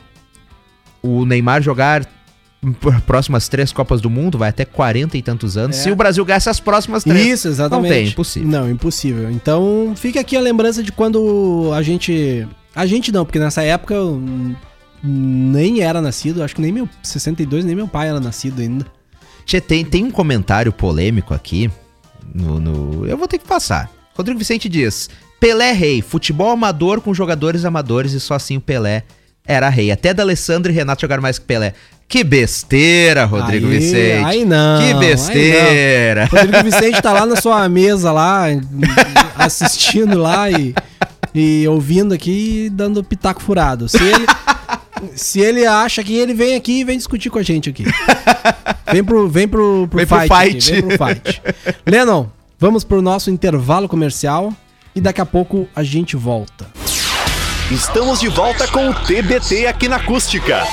[1.03, 2.03] o Neymar jogar
[3.05, 5.77] próximas três Copas do Mundo, vai até 40 e tantos anos.
[5.77, 5.81] É.
[5.83, 7.25] Se o Brasil ganhar essas próximas três.
[7.25, 7.89] Isso, exatamente.
[7.89, 8.49] Não tem, impossível.
[8.49, 9.31] Não, impossível.
[9.31, 12.47] Então, fica aqui a lembrança de quando a gente.
[12.75, 14.21] A gente não, porque nessa época eu
[15.03, 16.43] nem era nascido.
[16.43, 16.87] Acho que nem meu.
[17.01, 18.85] 62, nem meu pai era nascido ainda.
[19.45, 21.71] Tchê, tem, tem um comentário polêmico aqui.
[22.33, 23.89] No, no- Eu vou ter que passar.
[24.15, 29.03] Rodrigo Vicente diz: Pelé rei, futebol amador com jogadores amadores e só assim o Pelé
[29.45, 29.89] era rei.
[29.91, 31.73] Até da Alessandro e Renato jogaram mais que Pelé.
[32.09, 34.25] Que besteira, Rodrigo Aí- Vicente.
[34.25, 34.99] aí não, Que aí não.
[34.99, 36.25] besteira.
[36.25, 38.45] Rodrigo Vicente tá lá na sua mesa lá,
[39.35, 40.73] assistindo lá e,
[41.35, 43.87] e ouvindo aqui e dando pitaco furado.
[43.87, 44.25] Se ele,
[45.15, 47.85] se ele acha que ele vem aqui e vem discutir com a gente aqui.
[48.91, 50.33] Vem pro, vem pro, pro Vem pro fight.
[50.33, 50.71] aqui, fight.
[50.71, 51.41] vem pro fight.
[51.85, 52.25] Lennon,
[52.59, 54.51] vamos pro nosso intervalo comercial
[54.95, 56.65] e daqui a pouco a gente volta.
[57.69, 60.63] Estamos de volta com o TBT aqui na Acústica.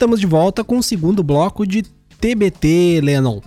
[0.00, 1.82] Estamos de volta com o segundo bloco de
[2.18, 3.42] TBT, Lennon.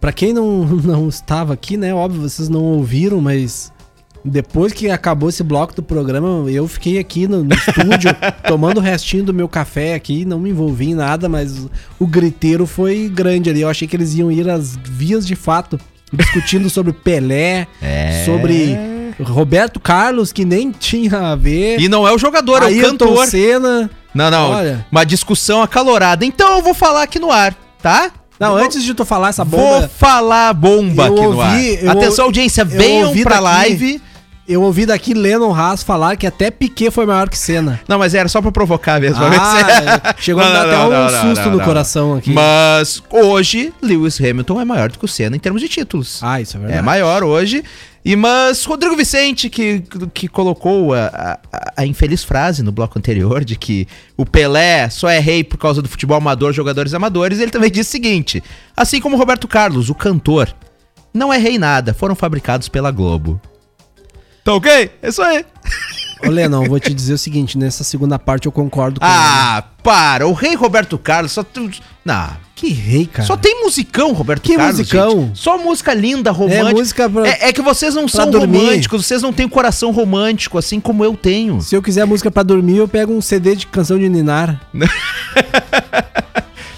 [0.00, 1.92] Pra quem não, não estava aqui, né?
[1.92, 3.70] Óbvio, vocês não ouviram, mas
[4.24, 8.10] depois que acabou esse bloco do programa, eu fiquei aqui no, no estúdio
[8.48, 11.68] tomando o restinho do meu café aqui, não me envolvi em nada, mas
[11.98, 13.60] o griteiro foi grande ali.
[13.60, 15.78] Eu achei que eles iam ir às vias de fato,
[16.10, 18.24] discutindo sobre Pelé, É.
[18.24, 18.78] sobre
[19.20, 21.78] Roberto Carlos, que nem tinha a ver.
[21.78, 23.26] E não é o jogador, é o Ayrton cantor.
[23.26, 23.90] Senna.
[24.14, 24.50] Não, não.
[24.50, 24.86] Olha.
[24.90, 26.24] Uma discussão acalorada.
[26.24, 28.10] Então eu vou falar aqui no ar, tá?
[28.38, 31.76] Não, Eu antes de tu falar essa Vou bomba, falar bomba Eu aqui no ouvi,
[31.76, 31.84] ar.
[31.84, 34.02] eu Atenção, audiência, venham pra daqui- live.
[34.52, 37.80] Eu ouvi daqui Lennon Haas falar que até Piquet foi maior que Senna.
[37.88, 39.22] Não, mas era só pra provocar mesmo.
[39.24, 42.32] Ah, se- chegou a Não, dar não, até não, um susto no coração aqui.
[42.32, 46.20] Mas hoje, Lewis Hamilton é maior do que o Senna em termos de títulos.
[46.22, 46.84] Ah, isso é é verdade.
[46.84, 47.62] maior hoje.
[48.02, 49.82] E mas Rodrigo Vicente, que,
[50.14, 53.86] que colocou a, a- a infeliz frase no bloco anterior de que
[54.16, 57.90] o Pelé só é rei por causa do futebol amador, jogadores amadores, ele também disse
[57.90, 58.42] o seguinte:
[58.76, 60.48] assim como Roberto Carlos, o cantor,
[61.12, 63.38] não é rei nada, foram fabricados pela Globo.
[64.44, 64.90] Tá ok?
[65.02, 65.44] É isso aí.
[66.26, 70.26] Ô, Lennon, vou te dizer o seguinte, nessa segunda parte eu concordo com Ah, para!
[70.26, 71.42] O rei Roberto Carlos só.
[71.42, 71.70] tu-
[72.04, 72.24] Não.
[72.24, 72.50] ele.
[72.54, 73.26] Que rei, cara.
[73.26, 74.76] Só tem musicão, Roberto Que Carlos.
[74.78, 75.10] musicão?
[75.28, 75.38] gente.
[75.38, 76.70] Só música linda, romântica.
[76.72, 78.58] música pra- é, é que vocês não são dormir.
[78.58, 81.62] românticos, vocês não têm coração romântico, assim como eu tenho.
[81.62, 84.60] Se eu quiser música pra dormir, eu pego um CD de canção de Ninar.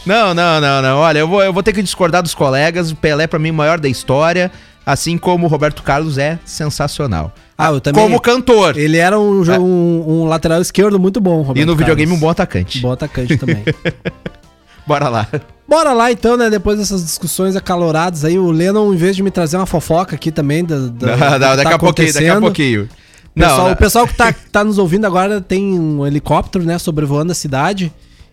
[0.04, 0.98] Não, não, não, não.
[0.98, 2.90] Olha, eu vou, eu vou ter que discordar dos colegas.
[2.90, 4.50] O Pelé, pra mim, o maior da história.
[4.84, 7.32] Assim como o Roberto Carlos é sensacional.
[7.56, 8.02] Ah, eu também.
[8.02, 8.76] Como cantor.
[8.76, 11.62] Ele era um, jo- um, um lateral esquerdo muito bom, Roberto É.
[11.62, 12.20] e no videogame, um Carlos.
[12.20, 12.80] bom atacante.
[12.80, 13.62] Bom atacante também.
[14.86, 15.28] Bora lá.
[15.68, 16.50] Bora lá então, né?
[16.50, 20.32] Depois dessas discussões acaloradas aí, o Lennon, em vez de me trazer uma fofoca aqui
[20.32, 22.88] também, da, da- Não, não, tá daqui a pouquinho, daqui a pouquinho.
[23.34, 26.78] O pessoal, Não, o pessoal que tá, tá nos ouvindo agora tem um helicóptero, né,
[26.78, 27.92] sobrevoando a cidade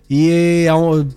[0.09, 1.07] e é um-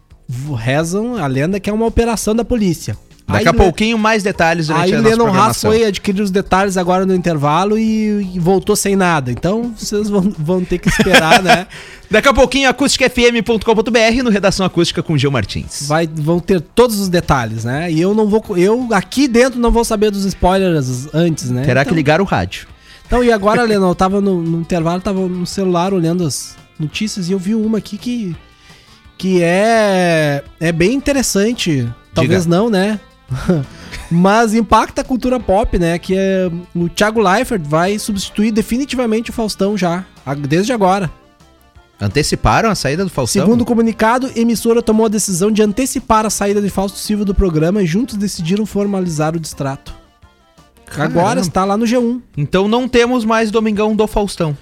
[0.56, 2.96] rezam a lenda que é uma operação da polícia.
[3.26, 6.76] Daqui a pouquinho mais detalhes durante Aí a nossa Lennon Haas foi adquirir os detalhes
[6.76, 9.30] agora no intervalo e, e voltou sem nada.
[9.30, 11.66] Então vocês vão, vão ter que esperar, né?
[12.10, 15.86] Daqui a pouquinho, acústicafm.com.br no Redação Acústica com Gil Martins.
[15.88, 17.90] Vai, vão ter todos os detalhes, né?
[17.90, 18.44] E eu não vou.
[18.54, 21.62] Eu aqui dentro não vou saber dos spoilers antes, né?
[21.64, 22.68] Terá que Então- ligar o rádio.
[23.06, 27.30] Então, e agora, Lennon, eu tava no, no intervalo, tava no celular olhando as notícias
[27.30, 28.36] e eu vi uma aqui que.
[29.16, 30.44] que é.
[30.60, 31.88] é bem interessante.
[32.14, 33.00] Talvez não, né?
[34.10, 35.98] Mas impacta a cultura pop, né?
[35.98, 36.50] Que é.
[36.74, 40.04] O Thiago Leifert vai substituir definitivamente o Faustão já.
[40.48, 41.10] Desde agora.
[42.00, 43.42] Anteciparam a saída do Faustão?
[43.42, 47.24] Segundo o comunicado, a emissora tomou a decisão de antecipar a saída de Fausto Silva
[47.24, 49.94] do programa e juntos decidiram formalizar o distrato.
[50.90, 51.40] Agora Caramba.
[51.40, 52.20] está lá no G1.
[52.36, 54.56] Então não temos mais Domingão do Faustão.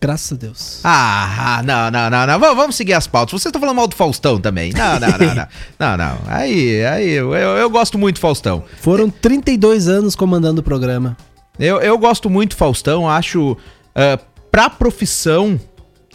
[0.00, 0.80] Graças a Deus.
[0.82, 2.38] Ah, não, não, não, não.
[2.38, 3.32] Vamos, seguir as pautas.
[3.32, 4.72] Vocês estão falando mal do Faustão também.
[4.72, 5.46] Não, não, não, não.
[5.78, 6.18] Não, não.
[6.26, 8.64] Aí, aí, eu, eu, gosto muito do Faustão.
[8.80, 11.16] Foram 32 anos comandando o programa.
[11.58, 13.56] Eu, eu gosto muito do Faustão, acho
[13.94, 14.18] ah,
[14.50, 15.60] pra profissão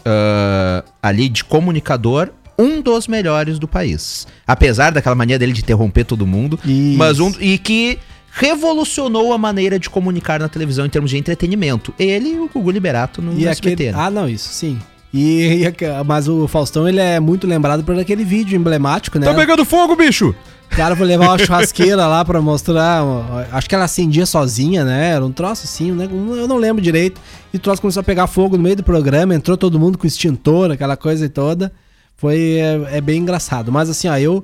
[0.04, 4.28] ah, ali de comunicador, um dos melhores do país.
[4.48, 6.98] Apesar daquela mania dele de interromper todo mundo, Isso.
[6.98, 8.00] mas um e que
[8.36, 11.94] revolucionou a maneira de comunicar na televisão em termos de entretenimento.
[11.98, 13.74] Ele e o Gugu Liberato no E SBT.
[13.74, 13.92] aquele...
[13.94, 13.98] né?
[13.98, 14.78] Ah, não, isso sim.
[15.14, 15.74] E, e,
[16.06, 19.26] mas o Faustão, ele é muito lembrado por aquele vídeo emblemático, né?
[19.26, 20.36] Tá pegando fogo, bicho!
[20.70, 23.02] O cara foi levar uma churrasqueira lá pra mostrar.
[23.54, 25.12] Acho que ela acendia sozinha, né?
[25.12, 26.06] Era um troço assim, né?
[26.12, 27.22] Eu não lembro direito.
[27.54, 30.06] E o troço começou a pegar fogo no meio do programa, entrou todo mundo com
[30.06, 31.72] extintor, aquela coisa toda.
[32.18, 33.72] Foi é, é bem engraçado.
[33.72, 34.44] Mas assim, ó, eu.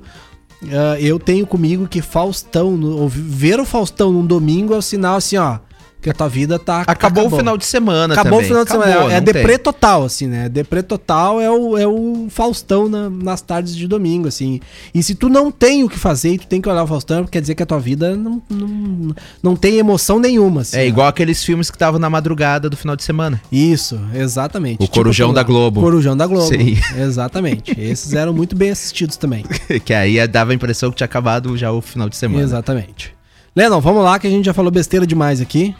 [0.62, 5.16] Uh, eu tenho comigo que Faustão, no, ver o Faustão num domingo é o sinal
[5.16, 5.58] assim, ó
[6.02, 6.80] porque a tua vida tá.
[6.80, 7.26] Acabou, acabou.
[7.26, 8.44] o final de semana, Acabou também.
[8.44, 9.14] o final de acabou, semana.
[9.14, 10.48] É, é deprê total, assim, né?
[10.48, 14.58] Deprê total é o, é o Faustão na, nas tardes de domingo, assim.
[14.92, 17.24] E se tu não tem o que fazer e tu tem que olhar o Faustão,
[17.24, 20.62] quer dizer que a tua vida não, não, não tem emoção nenhuma.
[20.62, 20.86] Assim, é né?
[20.88, 23.40] igual aqueles filmes que estavam na madrugada do final de semana.
[23.52, 24.82] Isso, exatamente.
[24.82, 25.80] O tipo Corujão da Globo.
[25.80, 26.48] Corujão da Globo.
[26.48, 26.76] Sim.
[26.98, 27.70] Exatamente.
[27.80, 29.44] Esses eram muito bem assistidos também.
[29.84, 32.42] que aí dava a impressão que tinha acabado já o final de semana.
[32.42, 33.14] Exatamente.
[33.54, 35.72] Lennon, vamos lá que a gente já falou besteira demais aqui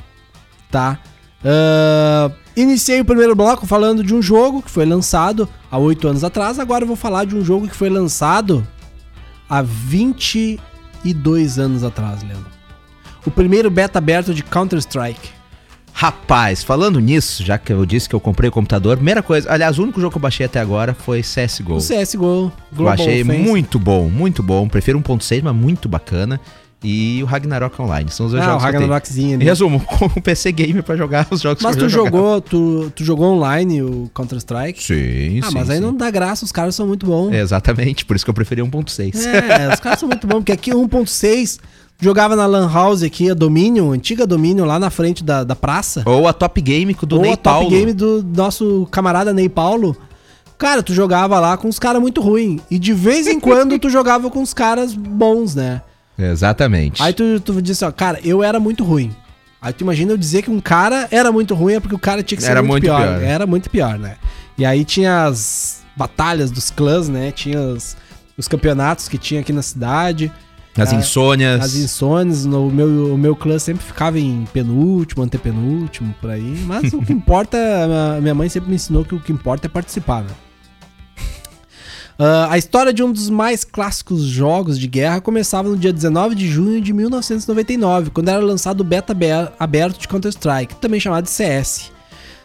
[0.72, 0.98] tá?
[1.44, 6.24] Uh, iniciei o primeiro bloco falando de um jogo que foi lançado há oito anos
[6.24, 6.58] atrás.
[6.58, 8.66] Agora eu vou falar de um jogo que foi lançado
[9.48, 12.50] há 22 anos atrás, Leandro.
[13.24, 15.30] O primeiro beta aberto de Counter-Strike.
[15.92, 19.78] Rapaz, falando nisso, já que eu disse que eu comprei o computador, primeira coisa, aliás,
[19.78, 21.74] o único jogo que eu baixei até agora foi CSGO.
[21.74, 22.50] O CSGO.
[22.72, 23.42] Global Baixei Offense.
[23.42, 24.66] muito bom, muito bom.
[24.68, 26.40] Prefiro 1.6, mas muito bacana
[26.82, 28.10] e o Ragnarok Online.
[28.10, 28.64] São os dois ah, jogos.
[28.64, 29.40] Ah, o Ragnarokzinho.
[29.40, 32.92] Em resumo, com o PC Gamer pra jogar os jogos mas que tu jogou, tu,
[32.94, 34.82] tu jogou online o Counter-Strike?
[34.82, 35.54] Sim, ah, sim.
[35.54, 35.82] mas aí sim.
[35.82, 37.32] não dá graça, os caras são muito bons.
[37.32, 39.14] É, exatamente, por isso que eu preferi 1.6.
[39.26, 41.58] É, os caras são muito bons, porque aqui 1.6
[42.00, 46.02] jogava na Lan House aqui, a Dominion, antiga Dominion, lá na frente da, da praça.
[46.04, 49.96] Ou a Top Game do Ou Ney a Top Game do nosso camarada Ney Paulo.
[50.58, 52.60] Cara, tu jogava lá com os caras muito ruins.
[52.70, 55.82] E de vez em quando tu jogava com os caras bons, né?
[56.30, 57.02] Exatamente.
[57.02, 59.14] Aí tu, tu disse, ó, cara, eu era muito ruim.
[59.60, 62.22] Aí tu imagina eu dizer que um cara era muito ruim é porque o cara
[62.22, 63.18] tinha que ser era muito, muito pior.
[63.18, 63.22] pior.
[63.22, 64.16] Era muito pior, né?
[64.58, 67.30] E aí tinha as batalhas dos clãs, né?
[67.30, 67.96] Tinha os,
[68.36, 70.32] os campeonatos que tinha aqui na cidade.
[70.76, 71.60] As insônias.
[71.60, 72.44] As insônias.
[72.44, 76.58] No, o, meu, o meu clã sempre ficava em penúltimo, antepenúltimo, por aí.
[76.66, 77.58] Mas o que importa,
[78.20, 80.30] minha mãe sempre me ensinou que o que importa é participar, né?
[82.18, 86.34] Uh, a história de um dos mais clássicos jogos de guerra começava no dia 19
[86.34, 89.16] de junho de 1999, quando era lançado o beta
[89.58, 91.90] aberto de Counter-Strike, também chamado de CS.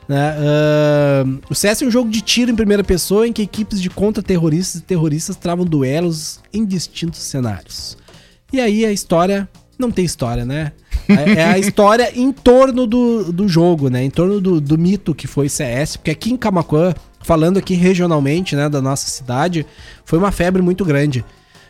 [0.07, 0.35] Né?
[0.39, 3.89] Uh, o CS é um jogo de tiro em primeira pessoa em que equipes de
[3.89, 7.97] contra-terroristas e terroristas travam duelos em distintos cenários.
[8.51, 10.71] E aí a história não tem história, né?
[11.09, 14.03] É, é a história em torno do, do jogo, né?
[14.03, 16.93] Em torno do, do mito que foi CS, porque aqui em Camacuã
[17.27, 19.65] falando aqui regionalmente, né, da nossa cidade,
[20.05, 21.25] foi uma febre muito grande.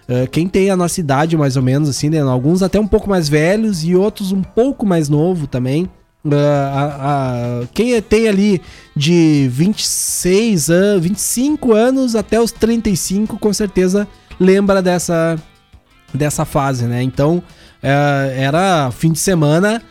[0.08, 3.10] Uh, quem tem a nossa idade, mais ou menos, assim, né, alguns até um pouco
[3.10, 5.90] mais velhos e outros um pouco mais novo também.
[6.24, 6.36] Uh,
[6.72, 8.62] a, a, quem tem ali
[8.96, 14.08] de 26 anos, 25 anos até os 35, com certeza
[14.40, 15.38] lembra dessa,
[16.14, 17.02] dessa fase, né?
[17.02, 17.42] Então,
[17.82, 19.82] era fim de semana,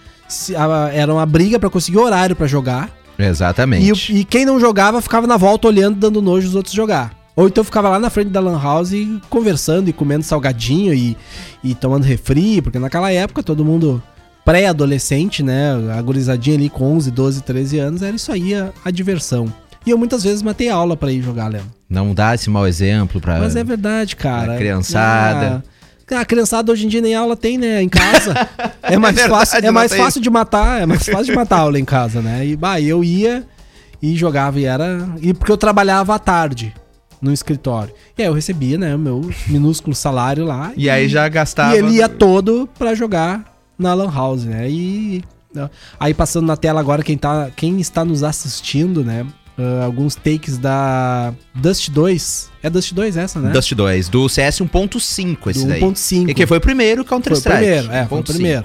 [0.92, 2.90] era uma briga para conseguir horário para jogar.
[3.18, 4.12] Exatamente.
[4.12, 7.14] E, e, quem não jogava ficava na volta olhando, dando nojo os outros jogar.
[7.34, 8.92] Ou então ficava lá na frente da Lan House
[9.28, 11.16] conversando e comendo salgadinho e,
[11.62, 14.02] e tomando refri, porque naquela época todo mundo
[14.44, 15.72] pré-adolescente, né?
[15.96, 19.52] A gurizadinha ali com 11, 12, 13 anos, era isso aí a, a diversão.
[19.84, 21.62] E eu muitas vezes matei aula para ir jogar, Léo.
[21.88, 23.38] Não dá esse mau exemplo pra.
[23.38, 24.46] Mas é verdade, cara.
[24.46, 25.62] Pra criançada.
[25.64, 25.75] Ah,
[26.10, 27.82] a criançada hoje em dia nem aula tem, né?
[27.82, 28.34] Em casa.
[28.88, 31.58] É mais, é verdade, fácil, é mais fácil de matar, é mais fácil de matar
[31.58, 32.46] aula em casa, né?
[32.46, 33.44] E bah, eu ia
[34.00, 35.08] e jogava e era.
[35.20, 36.72] E porque eu trabalhava à tarde
[37.20, 37.92] no escritório.
[38.16, 40.72] E aí eu recebia, né, o meu minúsculo salário lá.
[40.76, 41.74] E, e aí já gastava.
[41.74, 43.44] E ele ia todo pra jogar
[43.78, 44.70] na Lan House, né?
[44.70, 45.24] E.
[45.98, 49.26] Aí passando na tela agora, quem, tá, quem está nos assistindo, né?
[49.58, 52.50] Uh, alguns takes da Dust 2.
[52.62, 53.50] É Dust 2 essa, né?
[53.50, 55.80] Dust 2, do CS 1.5 esse do daí.
[55.80, 56.30] 1.5.
[56.30, 57.58] E que foi o primeiro Counter-Strike.
[57.58, 58.64] Foi o primeiro, é, foi o primeiro.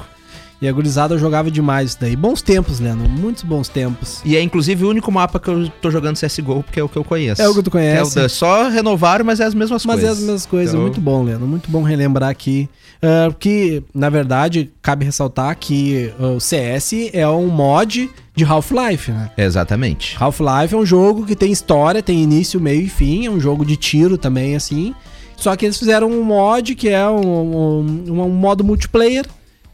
[0.62, 2.15] E a gurizada jogava demais isso daí.
[2.15, 3.10] Bons tempos, Leandro.
[3.10, 4.21] Muitos bons tempos.
[4.24, 6.97] E é inclusive o único mapa que eu tô jogando CSGO, porque é o que
[6.97, 7.41] eu conheço.
[7.41, 8.19] É o que tu conhece.
[8.19, 10.10] É o da, só renovaram, mas é as mesmas mas coisas.
[10.10, 10.74] Mas é as mesmas coisas.
[10.76, 10.84] Então...
[10.84, 11.47] Muito bom, Leandro.
[11.47, 12.69] Muito bom relembrar aqui.
[13.02, 19.12] Uh, que, na verdade, cabe ressaltar que uh, o CS é um mod de Half-Life,
[19.12, 19.32] né?
[19.36, 20.15] Exatamente.
[20.19, 23.26] Half-Life é um jogo que tem história, tem início, meio e fim.
[23.26, 24.93] É um jogo de tiro também, assim.
[25.36, 29.25] Só que eles fizeram um mod que é um, um, um modo multiplayer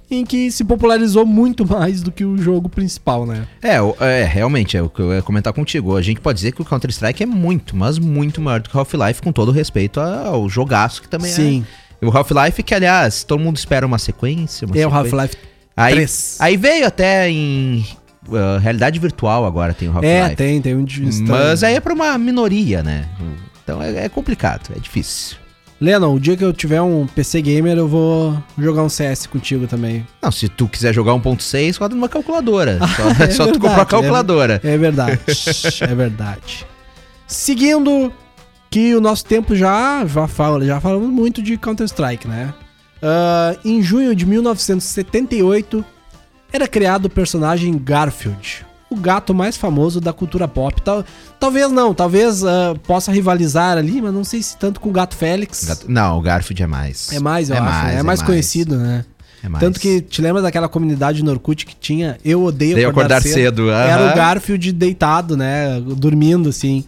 [0.10, 3.45] em que se popularizou muito mais do que o jogo principal, né?
[3.62, 5.95] É, é, realmente, é o que eu ia comentar contigo.
[5.97, 8.80] A gente pode dizer que o Counter-Strike é muito, mas muito maior do que o
[8.80, 11.66] Half-Life, com todo respeito ao jogaço que também Sim.
[12.01, 12.05] é.
[12.05, 14.66] O Half-Life, que aliás, todo mundo espera uma sequência.
[14.66, 14.88] Uma é sequência.
[14.88, 15.36] o Half-Life
[15.76, 16.38] aí, 3.
[16.39, 17.86] Aí veio até em
[18.28, 20.32] uh, realidade virtual agora tem o Half-Life.
[20.32, 20.86] É, tem, tem um
[21.28, 23.10] Mas aí é pra uma minoria, né?
[23.64, 25.38] Então é, é complicado, é difícil.
[25.80, 29.67] Lennon, o dia que eu tiver um PC gamer, eu vou jogar um CS contigo
[29.67, 30.05] também.
[30.21, 32.80] Não, se tu quiser jogar 1.6, roda numa calculadora.
[32.88, 34.61] Ah, só, é só verdade, tu comprar a calculadora.
[34.63, 35.19] É, é verdade.
[35.82, 36.65] é verdade.
[37.28, 38.11] Seguindo,
[38.69, 42.53] que o nosso tempo já, já, fala, já falamos muito de Counter-Strike, né?
[42.97, 45.86] Uh, em junho de 1978,
[46.51, 50.82] era criado o personagem Garfield, o gato mais famoso da cultura pop.
[50.82, 51.04] Tal,
[51.40, 55.16] talvez não, talvez uh, possa rivalizar ali, mas não sei se tanto com o Gato
[55.16, 55.66] Félix.
[55.66, 57.12] Gato, não, o Garfield é mais.
[57.12, 57.68] É mais, eu é acho.
[57.68, 57.96] Mais, né?
[57.96, 59.06] é, é mais, conhecido, né?
[59.44, 59.64] É mais.
[59.64, 63.34] Tanto que te lembra daquela comunidade no Orkut que tinha Eu Odeio Acordar, acordar cedo.
[63.34, 63.70] cedo.
[63.70, 65.80] Era o Garfield deitado, né?
[65.82, 66.86] Dormindo, assim.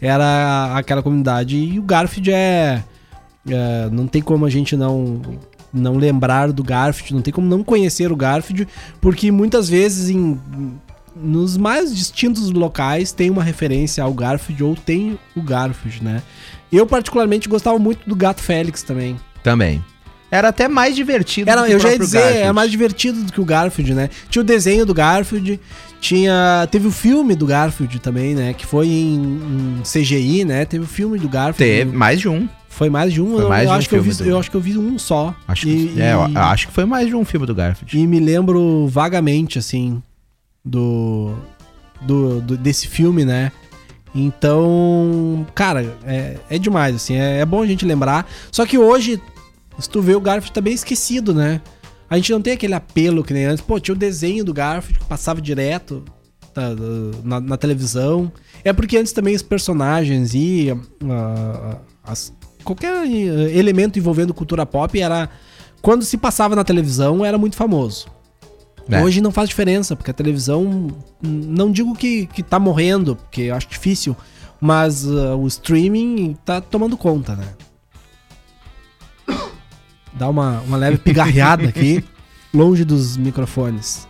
[0.00, 1.56] Era aquela comunidade.
[1.56, 2.82] E o Garfield é.
[3.48, 5.20] é não tem como a gente não
[5.72, 8.66] não lembrar do Garfield, não tem como não conhecer o Garfield,
[9.00, 10.36] porque muitas vezes em
[11.14, 16.22] nos mais distintos locais tem uma referência ao Garfield ou tem o Garfield, né?
[16.72, 19.16] Eu particularmente gostava muito do Gato Félix também.
[19.42, 19.84] Também.
[20.30, 22.42] Era até mais divertido Era, do que eu já ia dizer, é Garfield.
[22.44, 24.08] era mais divertido do que o Garfield, né?
[24.28, 25.58] Tinha o desenho do Garfield,
[26.00, 26.68] tinha.
[26.70, 28.54] Teve o filme do Garfield também, né?
[28.54, 30.64] Que foi em, em CGI, né?
[30.64, 31.58] Teve o filme do Garfield.
[31.58, 32.48] Teve, mais de um.
[32.68, 33.36] Foi mais de um?
[33.36, 34.98] Foi mais eu, de um acho que eu, vi, eu acho que eu vi um
[34.98, 35.34] só.
[35.48, 36.36] Acho que, e, é, e...
[36.36, 37.98] acho que foi mais de um filme do Garfield.
[37.98, 40.00] E me lembro vagamente, assim,
[40.64, 41.34] do,
[42.02, 43.52] do, do desse filme, né?
[44.14, 48.28] Então, cara, é, é demais, assim, é, é, bom a gente lembrar.
[48.50, 49.20] Só que hoje,
[49.78, 51.60] se tu vê, o Garfield tá bem esquecido, né?
[52.08, 53.64] A gente não tem aquele apelo que nem antes.
[53.64, 56.04] Pô, tinha o desenho do Garfield que passava direto
[56.52, 56.62] tá,
[57.22, 58.32] na, na, televisão.
[58.64, 62.32] É porque antes também os personagens e uh, as,
[62.64, 65.30] qualquer elemento envolvendo cultura pop era.
[65.80, 68.08] Quando se passava na televisão, era muito famoso.
[68.90, 69.02] É.
[69.02, 70.88] Hoje não faz diferença, porque a televisão,
[71.22, 74.16] não digo que, que tá morrendo, porque eu acho difícil,
[74.60, 77.48] mas uh, o streaming tá tomando conta, né?
[80.12, 82.04] Dá uma, uma leve pigarreada aqui,
[82.52, 84.08] longe dos microfones.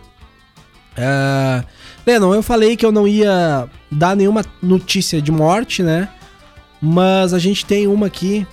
[0.93, 1.65] Uh,
[2.05, 6.09] Lennon, eu falei que eu não ia dar nenhuma notícia de morte, né?
[6.81, 8.45] Mas a gente tem uma aqui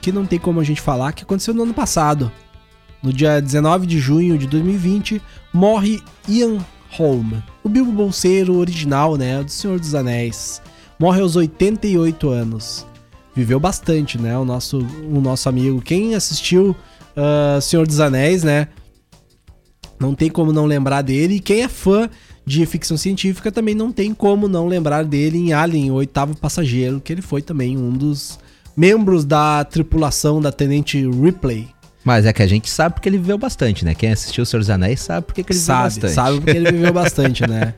[0.00, 2.32] que não tem como a gente falar, que aconteceu no ano passado.
[3.04, 5.20] No dia 19 de junho de 2020,
[5.52, 7.32] morre Ian Holm,
[7.62, 10.62] o Bilbo Bolseiro original, né, do Senhor dos Anéis.
[10.98, 12.86] Morre aos 88 anos.
[13.36, 15.82] Viveu bastante, né, o nosso, o nosso amigo.
[15.82, 16.74] Quem assistiu
[17.14, 18.68] uh, Senhor dos Anéis, né,
[20.00, 21.34] não tem como não lembrar dele.
[21.34, 22.08] E quem é fã
[22.46, 27.02] de ficção científica também não tem como não lembrar dele em Alien, o oitavo passageiro,
[27.02, 28.38] que ele foi também um dos
[28.74, 31.68] membros da tripulação da Tenente Ripley.
[32.04, 33.94] Mas é que a gente sabe porque ele viveu bastante, né?
[33.94, 36.14] Quem assistiu O Senhor dos Anéis sabe porque ele sabe, viveu bastante.
[36.14, 37.74] Sabe porque ele viveu bastante, né?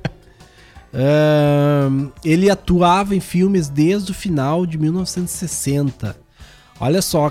[0.92, 6.16] Uh, ele atuava em filmes desde o final de 1960.
[6.80, 7.30] Olha só,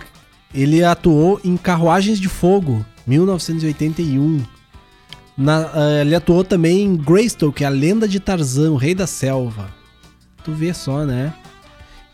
[0.53, 4.41] ele atuou em Carruagens de Fogo, 1981.
[5.37, 9.05] Na, uh, ele atuou também em Greystoke, é a lenda de Tarzan, o rei da
[9.05, 9.69] selva.
[10.45, 11.33] Tu vê só, né?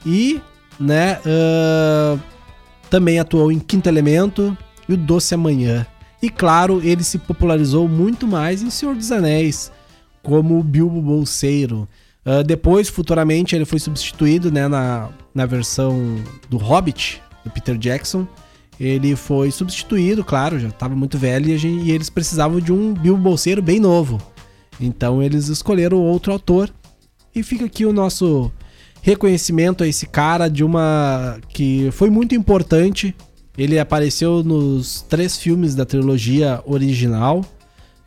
[0.04, 0.42] E,
[0.80, 2.20] né, uh,
[2.90, 4.58] também atuou em Quinto Elemento,
[4.92, 5.86] e o Doce Amanhã.
[6.22, 9.72] E claro, ele se popularizou muito mais em Senhor dos Anéis,
[10.22, 11.88] como Bilbo Bolseiro.
[12.24, 16.18] Uh, depois, futuramente, ele foi substituído né, na, na versão
[16.48, 18.28] do Hobbit, do Peter Jackson.
[18.80, 22.94] Ele foi substituído, claro, já estava muito velho e, gente, e, eles precisavam de um
[22.94, 24.22] Bilbo Bolseiro bem novo.
[24.80, 26.72] Então eles escolheram outro autor.
[27.34, 28.52] E fica aqui o nosso
[29.02, 33.16] reconhecimento a esse cara de uma que foi muito importante
[33.58, 37.45] ele apareceu nos três filmes da trilogia original.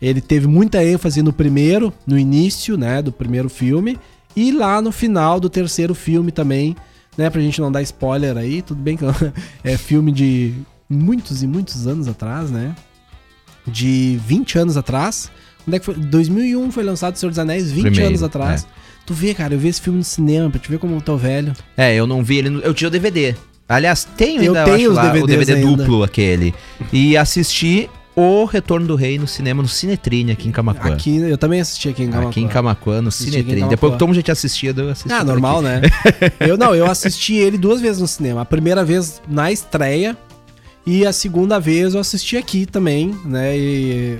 [0.00, 3.98] Ele teve muita ênfase no primeiro, no início, né, do primeiro filme,
[4.36, 6.76] e lá no final do terceiro filme também,
[7.16, 9.04] né, pra gente não dar spoiler aí, tudo bem que
[9.62, 10.52] é filme de
[10.88, 12.74] muitos e muitos anos atrás, né?
[13.66, 15.30] De 20 anos atrás.
[15.66, 15.94] Onde é que foi?
[15.94, 18.64] 2001 foi lançado O Senhor dos Anéis, 20 Primeiro, anos atrás.
[18.64, 18.66] É.
[19.06, 21.16] Tu vê, cara, eu vi esse filme no cinema pra te ver como eu tô
[21.16, 21.52] velho.
[21.76, 22.50] É, eu não vi ele.
[22.50, 22.60] No...
[22.60, 23.34] Eu tinha o DVD.
[23.68, 25.76] Aliás, tenho ainda, eu tenho os lá, o DVD ainda.
[25.76, 26.54] duplo aquele.
[26.92, 30.92] E assisti o Retorno do Rei no cinema, no Cinetrine, aqui em Camacuã.
[30.92, 32.30] Aqui, eu também assisti aqui em Camacuã.
[32.30, 33.68] Aqui em Camacuã, no Cinetrine.
[33.68, 35.12] Depois que o Tom já tinha assistido, eu assisti.
[35.12, 35.64] Ah, normal, aqui.
[35.64, 35.80] né?
[36.46, 38.42] eu não, eu assisti ele duas vezes no cinema.
[38.42, 40.16] A primeira vez na estreia
[40.86, 43.56] e a segunda vez eu assisti aqui também, né?
[43.56, 44.18] E,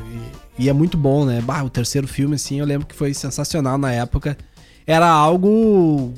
[0.59, 1.41] e, e é muito bom, né?
[1.43, 4.37] Bah, o terceiro filme, assim, eu lembro que foi sensacional na época.
[4.87, 6.15] Era algo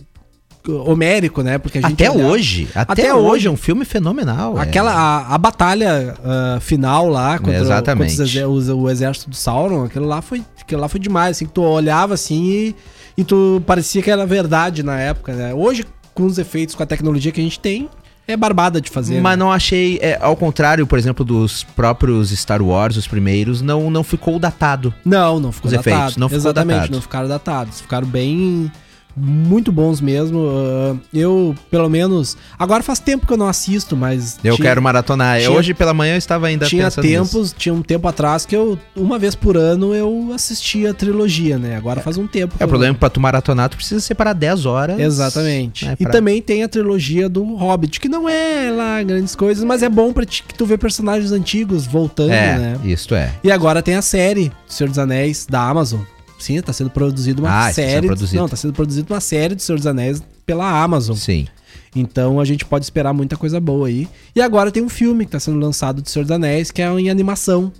[0.72, 1.58] homérico, né?
[1.58, 2.28] Porque até olhava...
[2.30, 4.58] hoje, até, até hoje, é um filme fenomenal.
[4.58, 4.62] É.
[4.62, 4.94] Aquela é.
[4.94, 8.16] a, a, batalha uh, final lá contra, Exatamente.
[8.16, 11.46] contra os, o, o, exército do Sauron, aquilo lá foi, aquilo lá foi demais, assim,
[11.46, 12.76] que tu olhava assim e,
[13.18, 15.54] e tu parecia que era verdade na época, né?
[15.54, 17.90] Hoje com os efeitos, com a tecnologia que a gente tem,
[18.26, 19.20] é barbada de fazer.
[19.20, 19.44] Mas né?
[19.44, 24.02] não achei, é, ao contrário, por exemplo, dos próprios Star Wars, os primeiros, não, não
[24.02, 24.92] ficou datado.
[25.04, 25.96] Não, não ficou os datado.
[25.96, 26.92] efeitos, não ficou Exatamente, datado.
[26.92, 27.80] não ficaram datados.
[27.80, 28.72] Ficaram bem
[29.16, 30.38] muito bons mesmo.
[30.38, 32.36] Uh, eu, pelo menos.
[32.58, 34.38] Agora faz tempo que eu não assisto, mas.
[34.44, 35.38] Eu tinha, quero maratonar.
[35.38, 37.54] Tinha, Hoje pela manhã eu estava ainda Tinha tempos, nisso.
[37.56, 41.76] tinha um tempo atrás que eu, uma vez por ano, eu assistia a trilogia, né?
[41.76, 42.54] Agora faz um tempo.
[42.58, 42.98] É, o problema eu...
[42.98, 45.00] pra tu maratonar, tu precisa separar 10 horas.
[45.00, 45.86] Exatamente.
[45.86, 46.08] Né, pra...
[46.08, 49.88] E também tem a trilogia do Hobbit, que não é lá grandes coisas, mas é
[49.88, 52.80] bom pra ti, que tu vê personagens antigos voltando, é, né?
[52.84, 53.32] Isso é.
[53.42, 56.00] E agora tem a série Senhor dos Anéis da Amazon.
[56.38, 58.06] Sim, tá sendo produzido uma ah, série.
[58.06, 58.40] Produzido.
[58.40, 61.16] Não, tá sendo produzido uma série de Senhor dos Anéis pela Amazon.
[61.16, 61.46] Sim.
[61.94, 64.08] Então a gente pode esperar muita coisa boa aí.
[64.34, 66.86] E agora tem um filme que tá sendo lançado de Senhor dos Anéis, que é
[66.86, 67.72] em animação.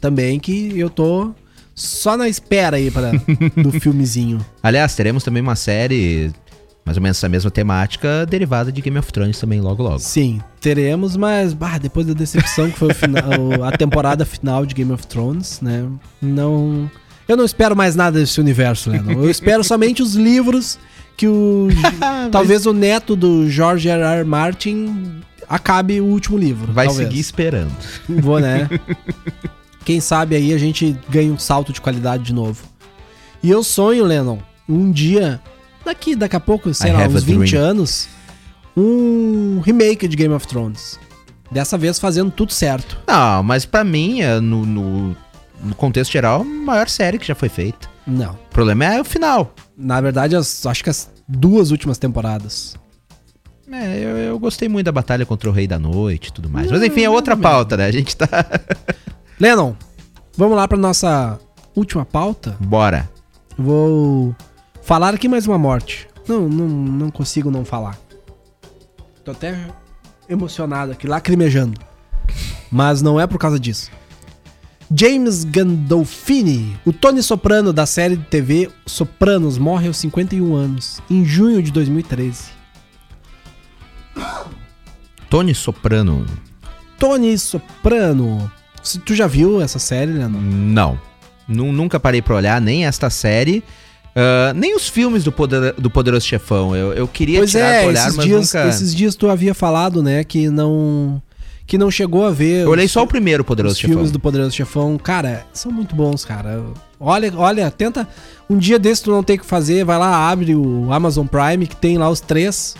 [0.00, 1.32] Também que eu tô
[1.74, 3.12] só na espera aí para
[3.56, 4.44] do filmezinho.
[4.62, 6.32] Aliás, teremos também uma série
[6.84, 9.98] mais ou menos essa mesma temática derivada de Game of Thrones também logo logo.
[10.00, 13.22] Sim, teremos, mas bah, depois da decepção que foi final,
[13.64, 15.88] a temporada final de Game of Thrones, né?
[16.20, 16.90] Não
[17.26, 19.12] eu não espero mais nada desse universo, Lennon.
[19.12, 20.78] Eu espero somente os livros
[21.16, 21.68] que o.
[22.30, 24.02] talvez o neto do George R.
[24.02, 24.24] R.
[24.24, 26.72] Martin acabe o último livro.
[26.72, 27.08] Vai talvez.
[27.08, 27.72] seguir esperando.
[28.08, 28.68] Vou, né?
[29.84, 32.64] Quem sabe aí a gente ganha um salto de qualidade de novo.
[33.42, 35.40] E eu sonho, Lennon, um dia,
[35.84, 37.62] daqui, daqui a pouco, sei I lá, uns 20 dream.
[37.62, 38.08] anos,
[38.74, 40.98] um remake de Game of Thrones.
[41.50, 42.98] Dessa vez fazendo tudo certo.
[43.06, 45.16] Não, mas para mim, é no, no
[45.64, 47.88] no contexto geral, a maior série que já foi feita.
[48.06, 48.32] Não.
[48.32, 49.54] O problema é o final.
[49.76, 52.76] Na verdade, as, acho que as duas últimas temporadas.
[53.70, 56.66] É, eu, eu gostei muito da batalha contra o Rei da Noite e tudo mais.
[56.66, 57.86] Não, Mas enfim, é outra pauta, né?
[57.86, 58.28] A gente tá.
[59.40, 59.74] Lennon,
[60.36, 61.38] vamos lá pra nossa
[61.74, 62.56] última pauta?
[62.60, 63.08] Bora.
[63.56, 64.34] Vou
[64.82, 66.06] falar aqui mais uma morte.
[66.28, 67.98] Não, não, não consigo não falar.
[69.24, 69.56] Tô até
[70.28, 71.80] emocionado aqui, lacrimejando.
[72.70, 73.90] Mas não é por causa disso.
[74.96, 81.24] James Gandolfini, o Tony Soprano da série de TV Sopranos, morre aos 51 anos, em
[81.24, 82.44] junho de 2013.
[85.28, 86.24] Tony Soprano.
[86.96, 88.50] Tony Soprano.
[89.04, 90.40] Tu já viu essa série, Leandro?
[90.40, 91.00] Não.
[91.48, 93.64] Nunca parei pra olhar nem esta série.
[94.14, 96.76] Uh, nem os filmes do, Poder, do Poderoso Chefão.
[96.76, 98.68] Eu, eu queria pois tirar é, pra olhar, mas dias, nunca...
[98.68, 101.20] Esses dias tu havia falado, né, que não
[101.66, 102.64] que não chegou a ver.
[102.64, 103.94] Eu olhei só o primeiro Poderoso os Chefão.
[103.96, 106.62] filmes do Poderoso Chefão, cara, são muito bons, cara.
[107.00, 108.08] Olha, olha, tenta.
[108.48, 111.66] Um dia desse tu não tem o que fazer, vai lá, abre o Amazon Prime,
[111.66, 112.74] que tem lá os três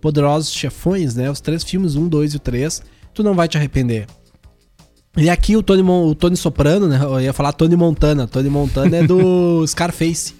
[0.00, 1.30] Poderosos Chefões, né?
[1.30, 2.82] Os três filmes, um, dois e o três.
[3.12, 4.06] Tu não vai te arrepender.
[5.16, 7.00] E aqui o Tony, o Tony Soprano, né?
[7.02, 8.28] Eu ia falar Tony Montana.
[8.28, 10.34] Tony Montana é do Scarface.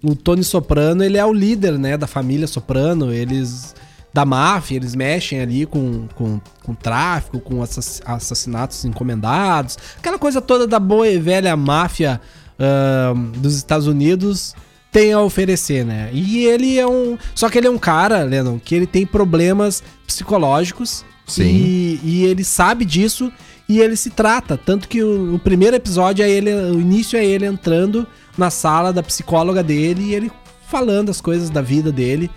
[0.00, 3.12] O Tony Soprano, ele é o líder, né, da família Soprano.
[3.12, 3.74] Eles
[4.14, 10.68] da máfia, eles mexem ali com, com, com tráfico, com assassinatos encomendados, aquela coisa toda
[10.68, 12.20] da boa e velha máfia
[12.56, 14.54] uh, dos Estados Unidos
[14.92, 16.08] tem a oferecer, né?
[16.12, 17.18] E ele é um.
[17.34, 21.04] Só que ele é um cara, Lennon, que ele tem problemas psicológicos.
[21.26, 21.42] Sim.
[21.42, 23.32] E, e ele sabe disso
[23.68, 24.56] e ele se trata.
[24.56, 26.54] Tanto que o, o, primeiro episódio é ele.
[26.54, 28.06] O início é ele entrando
[28.38, 30.30] na sala da psicóloga dele e ele
[30.68, 32.30] falando as coisas da vida dele.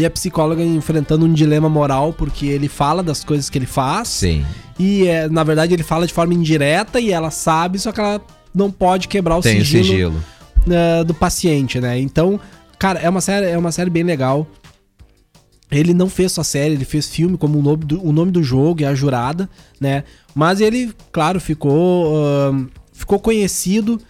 [0.00, 4.08] E a psicóloga enfrentando um dilema moral, porque ele fala das coisas que ele faz.
[4.08, 4.44] Sim.
[4.78, 8.20] E, é, na verdade, ele fala de forma indireta e ela sabe, só que ela
[8.54, 10.24] não pode quebrar o Tem sigilo, sigilo.
[10.66, 11.98] Uh, do paciente, né?
[11.98, 12.38] Então,
[12.78, 14.46] cara, é uma série, é uma série bem legal.
[15.70, 18.42] Ele não fez só série, ele fez filme como o nome do, o nome do
[18.42, 19.48] jogo e a jurada,
[19.80, 20.04] né?
[20.34, 24.00] Mas ele, claro, ficou, uh, ficou conhecido